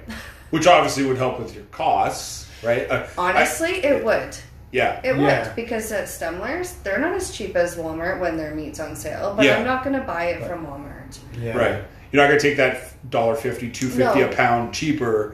[0.51, 2.87] Which obviously would help with your costs, right?
[2.89, 4.35] Uh, I- Honestly, it would.
[4.73, 4.99] Yeah.
[5.03, 5.45] It Yeah.
[5.47, 9.33] would because at Stemmler's, they're not as cheap as Walmart when their meat's on sale.
[9.37, 9.57] But Yeah.
[9.57, 11.17] I'm not going to buy it from Walmart.
[11.39, 11.55] Yeah.
[11.57, 11.81] Right.
[12.11, 12.77] You're not gonna take that
[13.09, 14.29] dollar fifty, two fifty No.
[14.29, 15.33] a pound cheaper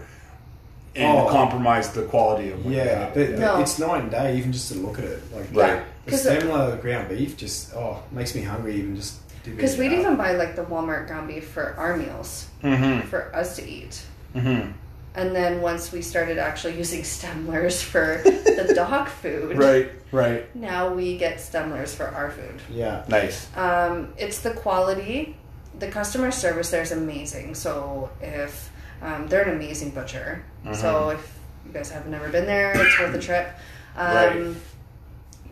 [0.95, 1.27] and Oh.
[1.29, 3.13] compromise the quality of what you Yeah, have.
[3.13, 3.59] but, but No.
[3.61, 5.21] it's night and day even just to look at it.
[5.35, 5.81] Like Right.
[6.05, 9.91] the 'Cause it- Stemler ground beef just oh makes me hungry even just Because we'd
[9.93, 9.99] up.
[9.99, 13.07] even buy like the Walmart ground beef for our meals, Mm-hmm.
[13.09, 14.01] for us to eat.
[14.33, 14.71] Mm-hmm.
[15.15, 20.55] And then once we started actually using Stemmlers for the dog food, Right, right.
[20.55, 22.61] now we get Stemmlers for our food.
[22.69, 23.47] yeah Nice.
[23.57, 25.35] Um, it's the quality.
[25.79, 27.55] The customer service there is amazing.
[27.55, 30.73] So if um, they're an amazing butcher, Mm-hmm.
[30.75, 33.47] so if you guys have never been there, it's worth a trip.
[33.95, 34.55] Um, Right.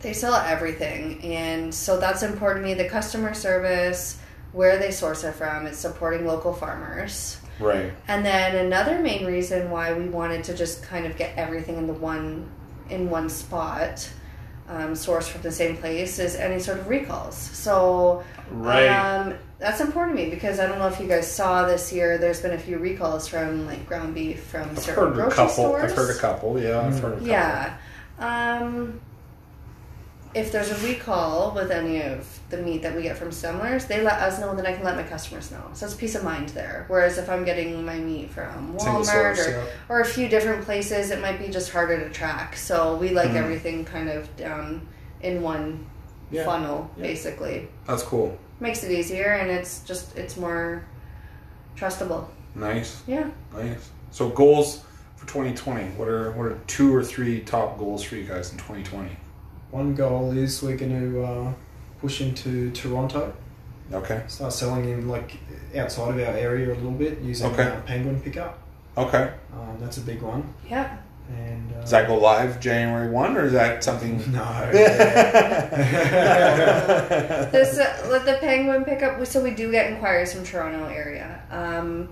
[0.00, 2.74] They sell everything, and so that's important to me.
[2.74, 4.18] The customer service,
[4.52, 7.38] where they source it from, it's supporting local farmers.
[7.60, 7.92] Right.
[8.06, 11.86] And then another main reason why we wanted to just kind of get everything in
[11.86, 12.48] the one
[12.90, 14.08] in one spot,
[14.68, 17.36] um, sourced from the same place, is any sort of recalls.
[17.36, 18.86] So Right.
[18.88, 22.16] um, that's important to me because I don't know if you guys saw this year.
[22.16, 25.52] There's been a few recalls from like ground beef from certain grocery couple.
[25.52, 25.90] stores.
[25.92, 26.58] I've heard a couple.
[26.60, 27.26] Yeah, I've heard a couple.
[27.28, 27.76] Yeah.
[28.18, 29.00] Um,
[30.38, 34.00] if there's a recall with any of the meat that we get from Stemmlers, they
[34.02, 35.62] let us know, and then I can let my customers know.
[35.74, 36.84] So it's peace of mind there.
[36.88, 39.64] Whereas if I'm getting my meat from Walmart source, or, yeah.
[39.88, 42.56] or a few different places, it might be just harder to track.
[42.56, 43.36] So we like Mhm.
[43.42, 44.86] everything kind of down
[45.20, 45.84] in one
[46.30, 46.44] Yeah.
[46.44, 47.02] funnel, Yeah.
[47.02, 47.68] basically.
[47.86, 48.38] That's cool.
[48.60, 50.84] Makes it easier, and it's just it's more
[51.76, 52.26] trustable.
[52.54, 53.02] Nice.
[53.06, 53.28] Yeah.
[53.54, 53.90] Nice.
[54.10, 54.82] So goals
[55.16, 55.88] for 2020.
[55.96, 59.16] What are what are two or three top goals for you guys in 2020?
[59.70, 61.52] One goal is we're going to uh,
[62.00, 63.32] push into Toronto,
[63.92, 64.22] Okay.
[64.28, 65.36] start selling in like
[65.76, 67.64] outside of our area a little bit using Okay.
[67.64, 68.58] uh, Penguin pickup.
[68.96, 69.30] Okay.
[69.52, 70.52] Um, that's a big one.
[70.68, 70.96] Yeah.
[71.30, 74.16] And uh, Does that go live January one, or is that something?
[74.32, 74.70] No.
[77.52, 79.24] This uh, the penguin pickup.
[79.26, 81.42] So we do get inquiries from Toronto area.
[81.50, 82.08] Um,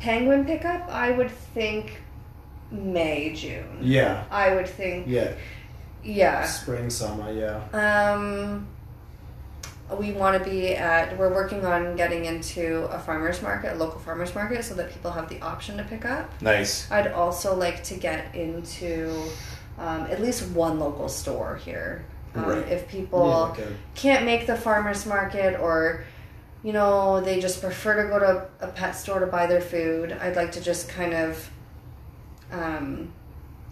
[0.00, 2.00] penguin pickup, I would think
[2.70, 3.78] May June.
[3.80, 4.24] yeah.
[4.30, 5.32] I would think Yeah.
[6.06, 6.44] Yeah.
[6.44, 7.30] Spring, summer.
[7.32, 7.60] Yeah.
[8.14, 8.66] Um,
[9.98, 11.16] we want to be at.
[11.18, 15.10] We're working on getting into a farmers market, a local farmers market, so that people
[15.12, 16.30] have the option to pick up.
[16.42, 16.90] nice.
[16.90, 19.22] I'd also like to get into
[19.78, 22.04] um, at least one local store here.
[22.34, 22.68] Um, Right.
[22.68, 26.04] If people yeah, like a- can't make the farmers market or
[26.62, 30.10] you know they just prefer to go to a pet store to buy their food
[30.20, 31.48] i'd like to just kind of
[32.50, 33.12] um,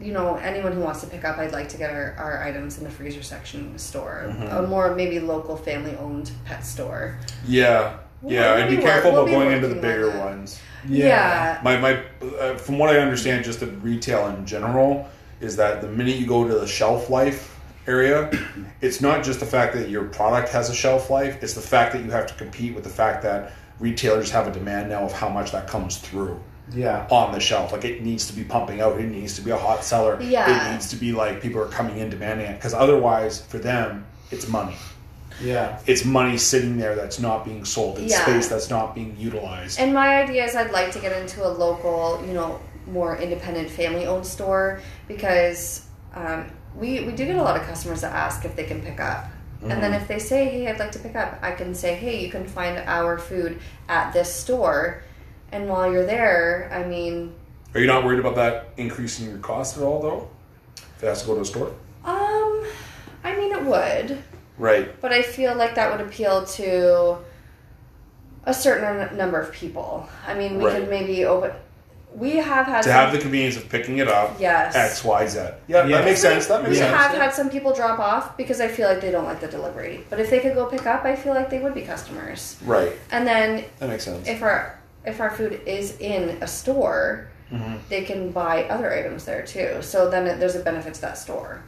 [0.01, 2.79] you know anyone who wants to pick up i'd like to get our, our items
[2.79, 4.59] in the freezer section store Mhm.
[4.59, 7.99] a more maybe local family owned pet store Yeah.
[8.27, 8.55] Yeah.
[8.55, 10.59] We'll and be be careful about we'll going into the bigger ones.
[10.89, 12.01] yeah, My my
[12.41, 15.07] uh, from what I understand, just the retail in general
[15.41, 18.31] is that the minute you go to the shelf life area,
[18.81, 21.93] it's not just the fact that your product has a shelf life; it's the fact
[21.93, 25.13] that you have to compete with the fact that retailers have a demand now of
[25.13, 26.41] how much that comes through
[26.73, 27.07] Yeah.
[27.11, 27.73] on the shelf.
[27.73, 28.99] Like it needs to be pumping out.
[28.99, 30.21] It needs to be a hot seller.
[30.21, 30.69] Yeah.
[30.69, 34.07] It needs to be like people are coming in demanding it because otherwise, for them,
[34.31, 34.77] it's money.
[35.43, 35.81] Yeah.
[35.87, 37.99] It's money sitting there that's not being sold.
[37.99, 38.23] It's Yeah.
[38.23, 39.79] space that's not being utilized.
[39.81, 43.71] And my idea is I'd like to get into a local, you know, more independent
[43.71, 48.45] family owned store because um, we, we do get a lot of customers that ask
[48.45, 49.27] if they can pick up.
[49.63, 52.23] And then if they say, hey, I'd like to pick up, I can say, hey,
[52.23, 55.03] you can find our food at this store.
[55.55, 57.33] And while you're there, I mean,
[57.75, 60.29] Are you not worried about that increasing your cost at all, though?
[60.97, 61.69] If it has to go to a store?
[62.05, 62.65] um,
[63.23, 64.19] I mean, it would.
[64.59, 65.01] Right.
[65.01, 67.19] But I feel like that would appeal to
[68.47, 70.09] a certain number of people.
[70.27, 70.81] I mean, we Right.
[70.81, 71.53] could maybe open.
[72.15, 74.75] We have had To some- have the convenience of picking it up, Yes.
[74.77, 75.39] X, Y, Z.
[75.67, 75.97] Yeah, Yeah.
[75.99, 76.47] that makes sense.
[76.47, 76.95] That makes we sense.
[76.97, 80.05] have had some people drop off because I feel like they don't like the delivery.
[80.11, 82.57] But if they could go pick up, I feel like they would be customers.
[82.65, 82.93] Right.
[83.13, 84.29] And then That makes sense.
[84.29, 84.75] if our
[85.05, 87.79] if our food is in a store, Mhm.
[87.89, 89.83] they can buy other items there too.
[89.83, 91.61] So then it, there's a benefit to that store.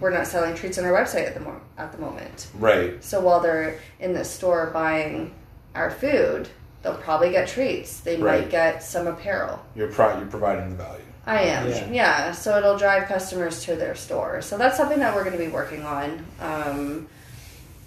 [0.00, 2.48] We're not selling treats on our website at the mo- at the moment.
[2.58, 3.02] Right.
[3.02, 5.32] So while they're in the store buying
[5.74, 6.48] our food,
[6.82, 8.00] they'll probably get treats.
[8.00, 8.42] They Right.
[8.42, 9.60] might get some apparel.
[9.76, 11.02] You're, pro- you're providing the value.
[11.26, 11.68] I am.
[11.68, 11.86] Yeah.
[11.90, 12.32] Yeah.
[12.32, 14.42] So it'll drive customers to their store.
[14.42, 17.06] So that's something that we're going to be working on um,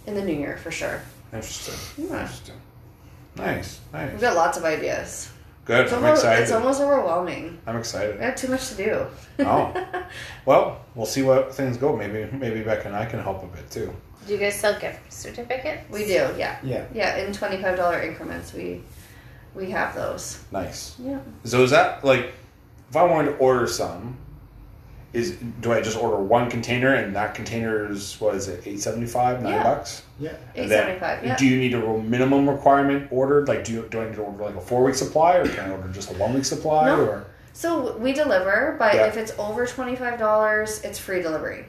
[0.07, 1.01] in the new year for sure.
[1.33, 1.73] Interesting.
[1.97, 2.21] Yeah.
[2.21, 2.55] Interesting.
[3.37, 3.79] Nice.
[3.93, 4.11] Nice.
[4.11, 5.31] We've got lots of ideas.
[5.65, 5.85] Good.
[5.85, 6.43] It's I'm almost, excited.
[6.43, 7.59] it's almost overwhelming.
[7.65, 8.17] I'm excited.
[8.19, 9.05] We have too much to do.
[9.39, 9.73] Oh.
[10.45, 11.95] Well, we'll see what things go.
[11.97, 13.91] Maybe maybe Beck and I can help a bit too.
[14.27, 15.89] Do you guys sell gift certificates?
[15.89, 16.29] we do.
[16.37, 16.59] Yeah.
[16.63, 16.85] Yeah.
[16.93, 17.17] Yeah.
[17.17, 18.83] In twenty five dollar increments, we
[19.55, 20.43] we have those.
[20.51, 20.95] Nice.
[20.99, 21.19] Yeah.
[21.45, 22.31] So is that like
[22.91, 24.17] if I wanted to order some,
[25.15, 28.81] is do I just order one container and that container is what is it, eight
[28.81, 29.63] seventy five, nine Yeah.
[29.63, 30.03] bucks?
[30.19, 30.31] Yeah.
[30.55, 31.25] Eight And then, seventy five.
[31.25, 31.35] Yeah.
[31.37, 33.47] Do you need a minimum requirement ordered?
[33.47, 35.71] Like, do you, do I need to order like a four week supply, or can
[35.71, 36.87] I order just a one week supply?
[36.87, 37.01] No.
[37.05, 39.07] Or So we deliver, but Yeah.
[39.07, 41.65] if it's over twenty five dollars, it's free delivery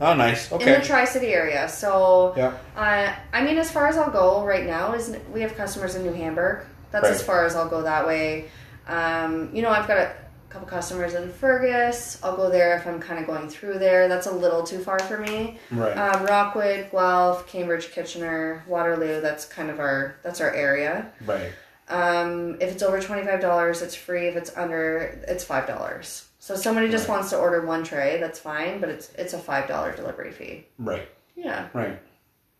[0.00, 0.50] oh, nice.
[0.52, 0.74] Okay.
[0.74, 1.68] In the Tri City area.
[1.68, 2.56] So yeah.
[2.76, 6.04] Uh, I mean, as far as I'll go right now is we have customers in
[6.04, 6.64] New Hamburg.
[6.90, 8.48] That's as far as I'll go that way.
[8.86, 10.12] Um, you know, I've got a
[10.50, 12.18] couple customers in Fergus.
[12.22, 14.08] I'll go there if I'm kind of going through there.
[14.08, 15.58] That's a little too far for me.
[15.70, 15.92] Right.
[15.96, 19.20] Um, Rockwood, Guelph, Cambridge, Kitchener, Waterloo.
[19.20, 21.12] That's kind of our that's our area.
[21.26, 21.52] right.
[21.90, 24.26] Um, if it's over twenty five dollars, it's free.
[24.28, 26.26] If it's under, it's five dollars.
[26.38, 27.14] So if somebody just Right.
[27.16, 30.66] wants to order one tray, that's fine, but it's it's a five dollar delivery fee.
[30.78, 31.08] Right.
[31.34, 31.68] Yeah.
[31.72, 31.98] Right.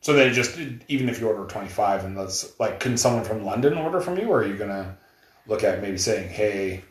[0.00, 0.58] So they just
[0.88, 4.28] even if you order 25 and that's like, couldn't someone from London order from you
[4.28, 4.94] or are you going to
[5.48, 6.84] look at maybe saying, hey,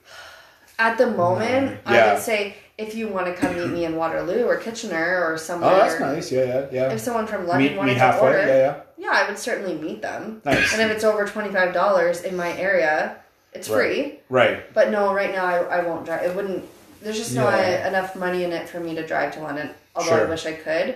[0.80, 2.14] At the moment, I Yeah.
[2.14, 5.72] would say if you want to come meet me in Waterloo or Kitchener or somewhere.
[5.74, 6.32] oh, that's nice.
[6.32, 6.92] Yeah, yeah, yeah.
[6.92, 8.28] If someone from London Meet, wanted meet to halfway.
[8.28, 8.76] order, Yeah, yeah.
[8.98, 10.42] yeah, I would certainly meet them.
[10.46, 10.74] Nice.
[10.74, 13.16] And if it's over twenty five dollars in my area,
[13.54, 13.78] it's Right.
[13.78, 14.20] free.
[14.30, 14.72] Right.
[14.74, 16.22] But no, right now I, I won't drive.
[16.24, 16.64] It wouldn't.
[17.02, 17.88] There's just not Yeah.
[17.88, 19.72] enough money in it for me to drive to London.
[19.96, 20.96] Although I wish I could.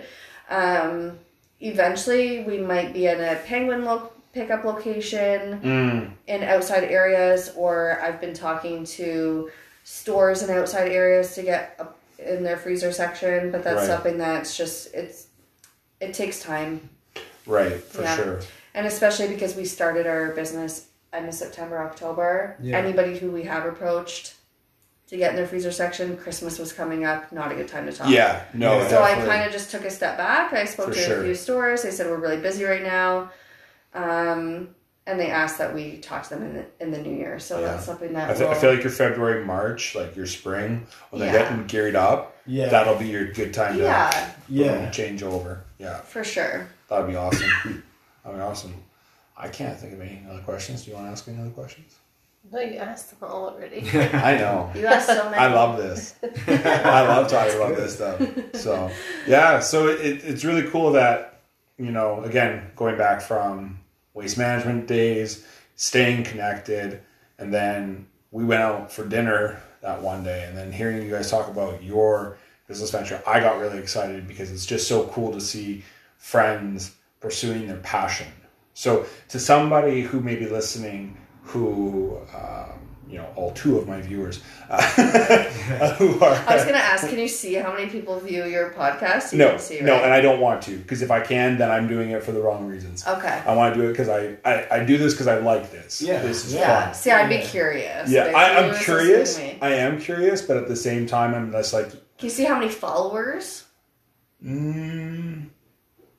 [0.52, 1.18] Um,
[1.60, 8.00] eventually, we might be in a Penguin lo- pickup location Mm, in outside areas, or
[8.04, 9.50] I've been talking to
[9.84, 11.80] stores and outside areas to get
[12.20, 13.52] in their freezer section.
[13.52, 13.88] But that's Right.
[13.88, 15.28] something that's just it's
[16.00, 16.90] it takes time,
[17.46, 17.82] right.
[17.84, 18.16] For Yeah.
[18.16, 18.40] sure.
[18.74, 22.56] and especially because we started our business end of September, October.
[22.62, 22.78] Yeah.
[22.78, 24.36] Anybody who we have approached
[25.10, 27.32] to get in their freezer section, Christmas was coming up.
[27.34, 28.10] Not a good time to talk.
[28.10, 28.44] Yeah.
[28.54, 28.88] No.
[28.88, 30.54] So I kind of just took a step back.
[30.54, 31.20] I spoke For to sure.
[31.20, 31.84] a few stores.
[31.84, 33.30] They said we're really busy right now,
[33.94, 34.70] um,
[35.08, 37.40] and they asked that we talk to them in the, in the new year.
[37.40, 37.68] So Yeah.
[37.68, 40.86] that's something that I, th- I we'll- feel like your February, March, like your spring,
[41.10, 41.40] when they're Yeah.
[41.50, 42.70] getting geared up, Yeah.
[42.70, 44.90] that'll be your good time to yeah, Yeah.
[44.92, 45.64] change over.
[45.80, 46.02] Yeah.
[46.02, 46.68] for sure.
[46.88, 47.50] That'd be awesome.
[48.24, 48.76] That'd be awesome.
[49.38, 50.84] I can't think of any other questions.
[50.84, 51.96] Do you want to ask any other questions?
[52.52, 53.82] No, you asked them all already.
[54.14, 54.70] I know.
[54.76, 55.38] You asked so many.
[55.38, 56.16] I love this.
[56.48, 58.22] I love talking about this stuff.
[58.56, 58.92] So
[59.28, 61.40] yeah, so it, it's really cool that
[61.78, 63.80] you know, again, going back from
[64.14, 65.46] waste management days,
[65.76, 67.02] staying connected,
[67.38, 71.30] and then we went out for dinner that one day, and then hearing you guys
[71.30, 72.38] talk about your
[72.68, 75.84] business venture, I got really excited because it's just so cool to see
[76.18, 78.28] friends pursuing their passion.
[78.74, 82.81] So to somebody who may be listening, who um,
[83.12, 84.40] you know, all two of my viewers
[84.70, 84.82] uh,
[85.98, 89.34] who are I was gonna ask, can you see how many people view your podcast?
[89.34, 91.70] You no, can see, no, and I don't want to because if I can, then
[91.70, 93.06] I'm doing it for the wrong reasons.
[93.06, 93.42] okay.
[93.46, 96.02] I want to do it because I, I I do this because I like this.
[96.02, 96.86] Yeah, this is Yeah.
[96.86, 96.94] fun.
[96.94, 97.42] See, I'd be Yeah.
[97.48, 98.10] curious.
[98.10, 99.20] Yeah, Like, I, I'm curious.
[99.38, 99.62] listening to me?
[99.62, 102.58] I am curious, but at the same time, I'm just like, Can you see how
[102.58, 103.66] many followers?
[104.44, 105.48] mm,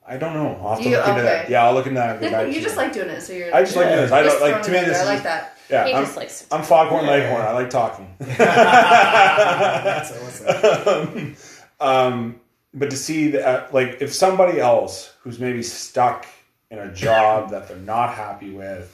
[0.05, 0.59] I don't know.
[0.61, 1.49] I'll have to You- look into that.
[1.49, 2.11] Yeah, I'll look into that.
[2.11, 3.53] and get back to you just like doing it, so you're.
[3.55, 4.11] I just like doing this.
[4.11, 4.79] I just don't like to me.
[4.79, 4.97] This out there.
[4.97, 5.57] I is like that.
[5.69, 5.85] yeah.
[5.87, 7.11] he I'm, just likes to I'm Foghorn Yeah.
[7.11, 7.41] Leghorn.
[7.41, 8.13] I like talking.
[8.19, 11.35] That's awesome.
[11.79, 12.39] um,
[12.73, 16.25] but to see that, like, if somebody else who's maybe stuck
[16.71, 18.91] in a job that they're not happy with,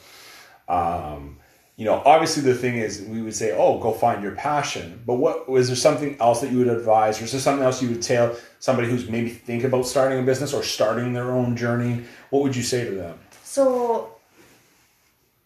[0.68, 1.38] um,
[1.80, 5.02] you know, obviously the thing is, we would say, oh, go find your passion.
[5.06, 7.80] But what was there something else that you would advise, or is there something else
[7.80, 11.56] you would tell somebody who's maybe thinking about starting a business or starting their own
[11.56, 12.04] journey?
[12.28, 13.18] What would you say to them?
[13.44, 14.14] So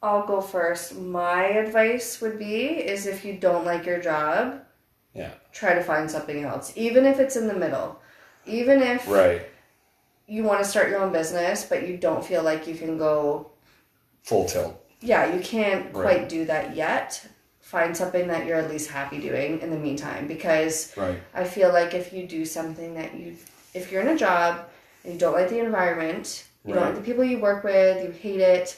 [0.02, 0.96] I'll go first.
[0.96, 4.60] My advice would be is if you don't like your job,
[5.14, 5.30] Yeah.
[5.52, 6.72] try to find something else.
[6.74, 8.00] Even if it's in the middle.
[8.44, 9.42] Even if Right.
[10.26, 13.52] you want to start your own business but you don't feel like you can go
[14.24, 14.83] Full tilt.
[15.04, 16.02] Yeah, you can't Right.
[16.18, 17.22] quite do that yet.
[17.60, 21.18] Find something that you're at least happy doing in the meantime because Right.
[21.34, 23.36] I feel like if you do something that you,
[23.74, 24.64] if you're in a job
[25.04, 28.10] and you don't like the environment, you don't like the people you work with, you
[28.10, 28.76] hate it,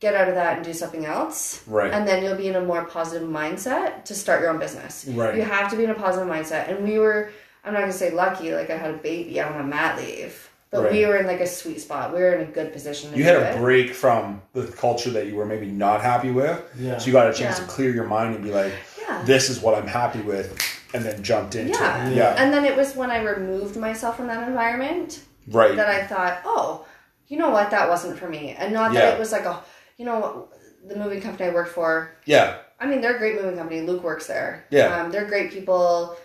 [0.00, 1.62] get out of that and do something else.
[1.66, 1.92] Right.
[1.92, 5.04] And then you'll be in a more positive mindset to start your own business.
[5.08, 5.36] Right.
[5.36, 6.68] You have to be in a positive mindset.
[6.70, 7.30] And we were,
[7.64, 10.48] I'm not gonna say lucky, like I had a baby, I'm on mat leave.
[10.70, 12.12] But we were in like a sweet spot.
[12.14, 13.10] We were in a good position.
[13.12, 13.56] To You do had it.
[13.56, 16.62] a break from the culture that you were maybe not happy with.
[16.78, 16.98] Yeah.
[16.98, 17.64] So you got a chance Yeah.
[17.64, 19.22] to clear your mind and be like, Yeah.
[19.24, 20.60] this is what I'm happy with,
[20.92, 22.08] and then jumped into Yeah.
[22.08, 22.16] it.
[22.16, 22.34] Yeah.
[22.36, 25.74] And then it was when I removed myself from that environment Right.
[25.76, 26.84] that I thought, oh,
[27.28, 28.54] you know what, that wasn't for me.
[28.58, 29.00] And not Yeah.
[29.06, 29.60] that it was like a,
[29.96, 30.48] you know,
[30.86, 32.10] the moving company I worked for.
[32.26, 32.56] yeah.
[32.80, 33.80] I mean, they're a great moving company.
[33.80, 34.64] Luke works there.
[34.70, 35.00] Yeah.
[35.02, 36.16] Um, they're great people.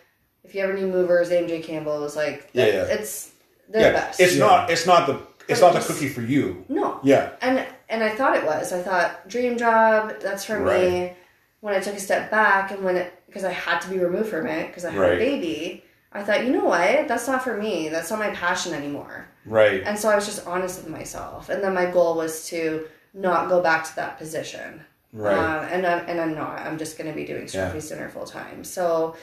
[0.43, 2.83] If you ever knew movers, AMJ Campbell is like, Yeah, yeah.
[2.83, 3.31] it's
[3.69, 3.91] they're yeah.
[3.91, 4.19] best.
[4.19, 4.45] It's Yeah.
[4.45, 4.69] not.
[4.69, 5.19] It's not the.
[5.47, 6.63] It's But not the it's- cookie for you.
[6.69, 7.31] no, Yeah.
[7.41, 8.71] and and I thought it was.
[8.71, 10.13] I thought dream job.
[10.21, 10.89] That's for Right.
[10.91, 11.13] me.
[11.61, 14.29] When I took a step back and when it because I had to be removed
[14.29, 15.13] from it because I had Right.
[15.13, 15.83] a baby,
[16.13, 17.07] I thought, you know what?
[17.07, 17.89] That's not for me.
[17.89, 19.25] That's not my passion anymore.
[19.45, 19.81] Right.
[19.85, 21.49] And so I was just honest with myself.
[21.49, 24.85] And then my goal was to not go back to that position.
[25.11, 25.33] Right.
[25.37, 26.59] Uh, and I'm and I'm not.
[26.61, 27.69] I'm just going to be doing Yeah.
[27.71, 28.63] Scruffy's Dinner full time.
[28.63, 29.15] So,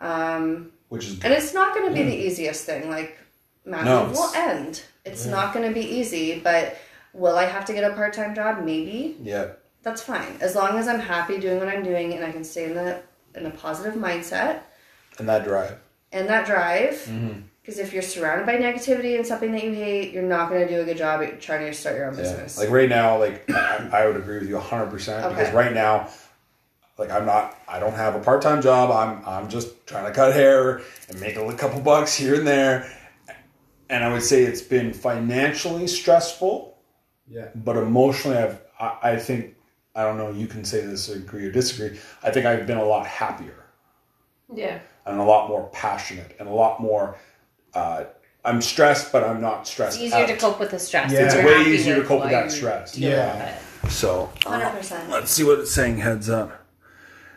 [0.00, 1.20] um, Which is.
[1.22, 2.88] and it's not going to be the easiest thing.
[2.90, 3.18] Like,
[3.68, 4.82] Matt No, will end.
[5.04, 6.40] It's not going to be easy.
[6.40, 6.76] But
[7.12, 8.64] will I have to get a part time job?
[8.64, 9.16] Maybe.
[9.22, 9.48] Yeah.
[9.82, 10.36] That's fine.
[10.40, 13.00] As long as I'm happy doing what I'm doing and I can stay in the
[13.34, 14.60] in a positive mindset
[15.18, 15.78] And that drive.
[16.12, 16.94] and that drive.
[16.94, 17.40] Mm-hmm.
[17.62, 20.74] Because if you're surrounded by negativity and something that you hate, you're not going to
[20.74, 22.22] do a good job at trying to start your own Yeah.
[22.22, 22.58] business.
[22.58, 26.08] Like right now, like I, I would agree with you 100 percent because right now,
[26.98, 27.56] Like I'm not.
[27.68, 28.90] I don't have a part time job.
[28.90, 32.90] I'm I'm just trying to cut hair and make a couple bucks here and there.
[33.90, 36.76] And I would say it's been financially stressful,
[37.28, 37.48] Yeah.
[37.54, 39.54] but emotionally, I've I, I think
[39.94, 40.30] I don't know.
[40.30, 41.98] You can say this, agree or disagree.
[42.22, 43.64] I think I've been a lot happier
[44.54, 44.78] Yeah.
[45.06, 47.16] and a lot more passionate and a lot more.
[47.74, 48.04] Uh,
[48.44, 50.00] I'm stressed, but I'm not It's stressed.
[50.00, 51.10] easier to cope with the stress.
[51.12, 51.20] Yeah.
[51.26, 52.96] It's you're way easier to cope with that stress.
[52.96, 53.52] Yeah.
[53.82, 53.92] with.
[53.92, 55.08] So uh, 100%.
[55.08, 55.98] let's see what it's saying.
[55.98, 56.52] Heads up.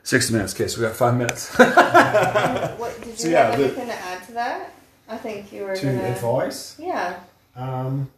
[0.03, 0.53] Sixty minutes.
[0.55, 1.55] Okay, so we got five minutes.
[1.55, 4.73] What, did you So, yeah, have the- anything to add to that?
[5.11, 6.03] I think you were To gonna.
[6.03, 7.19] advice, Yeah.
[7.55, 8.09] um,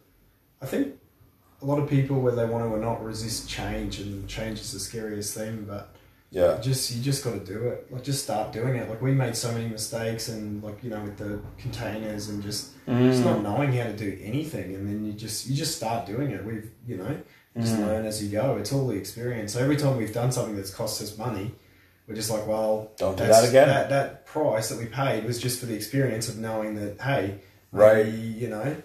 [0.62, 0.94] I think
[1.60, 4.72] a lot of people, whether they want to or not, resist change, and change is
[4.72, 5.64] the scariest thing.
[5.68, 5.88] But
[6.30, 6.58] yeah.
[6.62, 7.92] just you just got to do it.
[7.92, 8.88] Like just start doing it.
[8.88, 12.70] Like we made so many mistakes, and like you know with the containers and just
[12.86, 16.30] just not knowing how to do anything, and then you just you just start doing
[16.30, 16.44] it.
[16.44, 17.16] We've you know
[17.60, 18.56] just learn as you go.
[18.56, 19.52] It's all the experience.
[19.54, 21.54] So every time we've done something that's cost us money,
[22.06, 23.68] we're just like, well, Don't do that again.
[23.68, 27.38] That, that price that we paid was just for the experience of knowing that hey,
[27.72, 28.06] Right.
[28.06, 28.76] maybe, you know.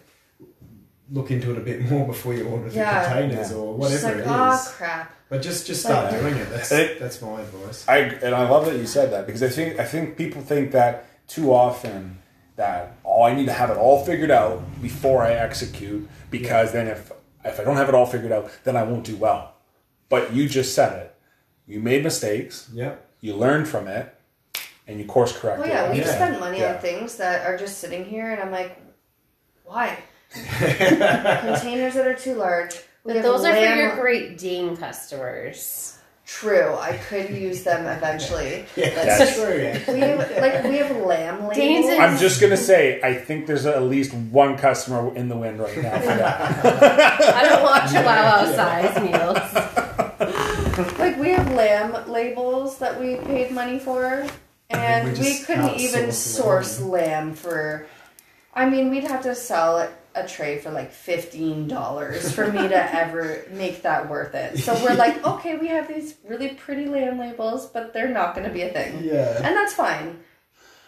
[1.11, 3.11] Look into it a bit more before you order the Yeah.
[3.11, 3.57] containers Yeah.
[3.57, 4.67] or whatever like, it oh is.
[4.69, 5.11] crap.
[5.29, 6.49] But just just start Like- doing it.
[6.49, 7.83] That's It- that's my advice.
[7.87, 10.71] I and I love that you said that because I think I think people think
[10.71, 12.19] that too often
[12.55, 16.87] that oh I need to have it all figured out before I execute because then
[16.87, 17.11] if
[17.43, 19.53] if I don't have it all figured out then I won't do well.
[20.09, 21.15] But you just said it.
[21.67, 22.67] You made mistakes.
[22.73, 23.05] Yep.
[23.21, 24.13] You learn from it,
[24.87, 25.59] and you course correct.
[25.59, 26.15] Well, yeah, we've Yeah.
[26.15, 26.73] spent money Yeah.
[26.75, 28.77] on things that are just sitting here, and I'm like,
[29.65, 29.97] why?
[30.33, 32.75] Containers that are too large.
[33.03, 35.95] We But those are for your Great Dane customers.
[36.25, 38.65] True, I could use them eventually.
[38.75, 39.73] Yeah, That's that's true.
[39.83, 39.93] true.
[39.95, 41.89] We have like we have lamb labels.
[41.99, 45.75] I'm just gonna say I think there's at least one customer in the wind right
[45.81, 45.97] now.
[45.99, 47.21] For that.
[47.35, 49.75] I don't want Chihuahua size meals.
[51.39, 54.25] like we have lamb labels that we paid money for,
[54.69, 57.87] and we we, couldn't even source source lamb for.
[58.53, 62.67] I mean, we'd have to sell it a tray for like fifteen dollars for me
[62.67, 64.59] to ever make that worth it.
[64.59, 68.47] So we're like, okay, we have these really pretty lamb labels, but they're not going
[68.47, 69.35] to be a thing, Yeah.
[69.37, 70.19] and that's fine.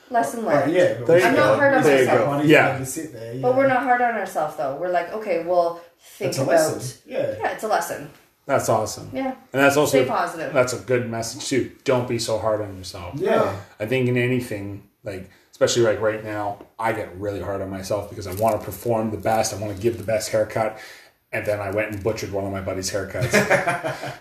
[0.10, 0.74] Lesson Right, learned.
[0.74, 2.26] yeah, but There we you I'm should- not hard on There you myself.
[2.26, 2.32] go.
[2.32, 2.78] Money Yeah.
[2.80, 3.34] to sit there.
[3.42, 3.58] But yeah.
[3.58, 4.76] we're not hard on ourselves though.
[4.76, 6.52] We're like, okay, well, think It's a about.
[6.52, 7.02] lesson.
[7.06, 7.36] Yeah.
[7.40, 8.10] Yeah, it's a lesson.
[8.46, 9.10] That's awesome.
[9.14, 10.52] Yeah, And that's also stay positive.
[10.54, 11.72] that's a good message too.
[11.84, 13.14] Don't be so hard on yourself.
[13.16, 13.56] Yeah.
[13.80, 18.10] I think in anything, like especially like right now, I get really hard on myself
[18.10, 19.54] because I want to perform the best.
[19.54, 20.80] I want to give the best haircut.
[21.34, 23.32] And then I went and butchered one of my buddy's haircuts.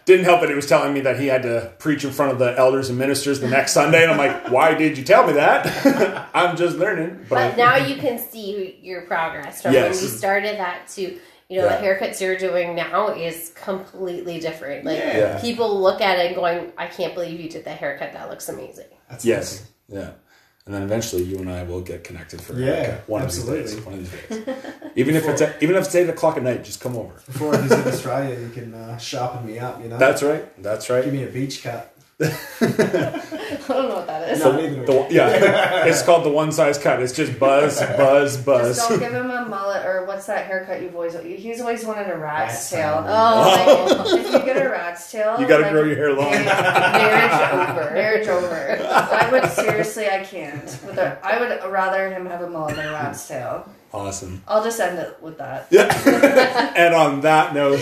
[0.04, 2.38] Didn't help that he was telling me that he had to preach in front of
[2.38, 4.02] the elders and ministers the next Sunday.
[4.04, 6.28] And I'm like, why did you tell me that?
[6.34, 7.26] I'm just learning.
[7.28, 9.96] But I- now you can see your progress from Yes.
[9.96, 11.18] when you started that to
[11.50, 11.76] you know Yeah.
[11.76, 14.84] the haircuts you're doing now is completely different.
[14.86, 15.38] Like Yeah.
[15.40, 18.12] people look at it and going, I can't believe you did that haircut.
[18.14, 18.86] That looks amazing.
[19.10, 19.54] That's yes.
[19.54, 19.66] awesome.
[19.88, 20.10] Yeah.
[20.66, 23.08] And then eventually you and I will get connected for Yeah, haircut.
[23.08, 23.60] One absolutely.
[23.60, 23.84] of these days.
[23.84, 24.54] One of these days.
[24.94, 27.14] even if it's at, even if it's eight o'clock at night, just come over.
[27.26, 29.82] Before I visit Australia, you can uh, sharpen me up.
[29.82, 29.98] You know.
[29.98, 30.62] That's right.
[30.62, 31.02] That's right.
[31.04, 31.92] Give me a beach cut.
[32.20, 32.26] I
[33.68, 34.40] don't know what that is.
[34.40, 37.00] No, neither The, yeah, it's called the one size cut.
[37.02, 38.76] It's just buzz, buzz, buzz.
[38.76, 41.14] Just don't give him a mullet or what's that haircut you've always.
[41.22, 43.02] He's always wanted a rat's Rat's tail.
[43.02, 43.04] tail.
[43.08, 45.96] Oh, oh, Like, if you get a rat's tail, You got to like, grow your
[45.96, 46.30] hair long.
[46.30, 47.90] Marriage over.
[47.94, 48.78] Marriage over.
[48.90, 50.62] I would seriously, I can't.
[50.64, 53.66] With a, I would rather him have a mullet than a rat's tail.
[53.92, 54.42] Awesome.
[54.46, 55.66] I'll just end it with that.
[55.70, 56.72] Yeah.
[56.76, 57.80] and on that note,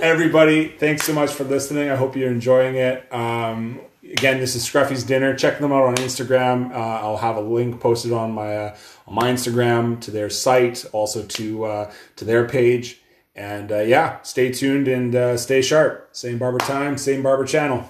[0.00, 1.90] everybody, thanks so much for listening.
[1.90, 3.12] I hope you're enjoying it.
[3.12, 5.34] Um, again, this is Scruffy's Dinner.
[5.34, 6.70] Check them out on Instagram.
[6.72, 8.76] Uh, I'll have a link posted on my uh,
[9.08, 13.00] on my Instagram to their site, also to uh, to their page.
[13.34, 16.10] And uh, yeah, stay tuned and uh, stay sharp.
[16.12, 17.88] Same barber time, same barber channel.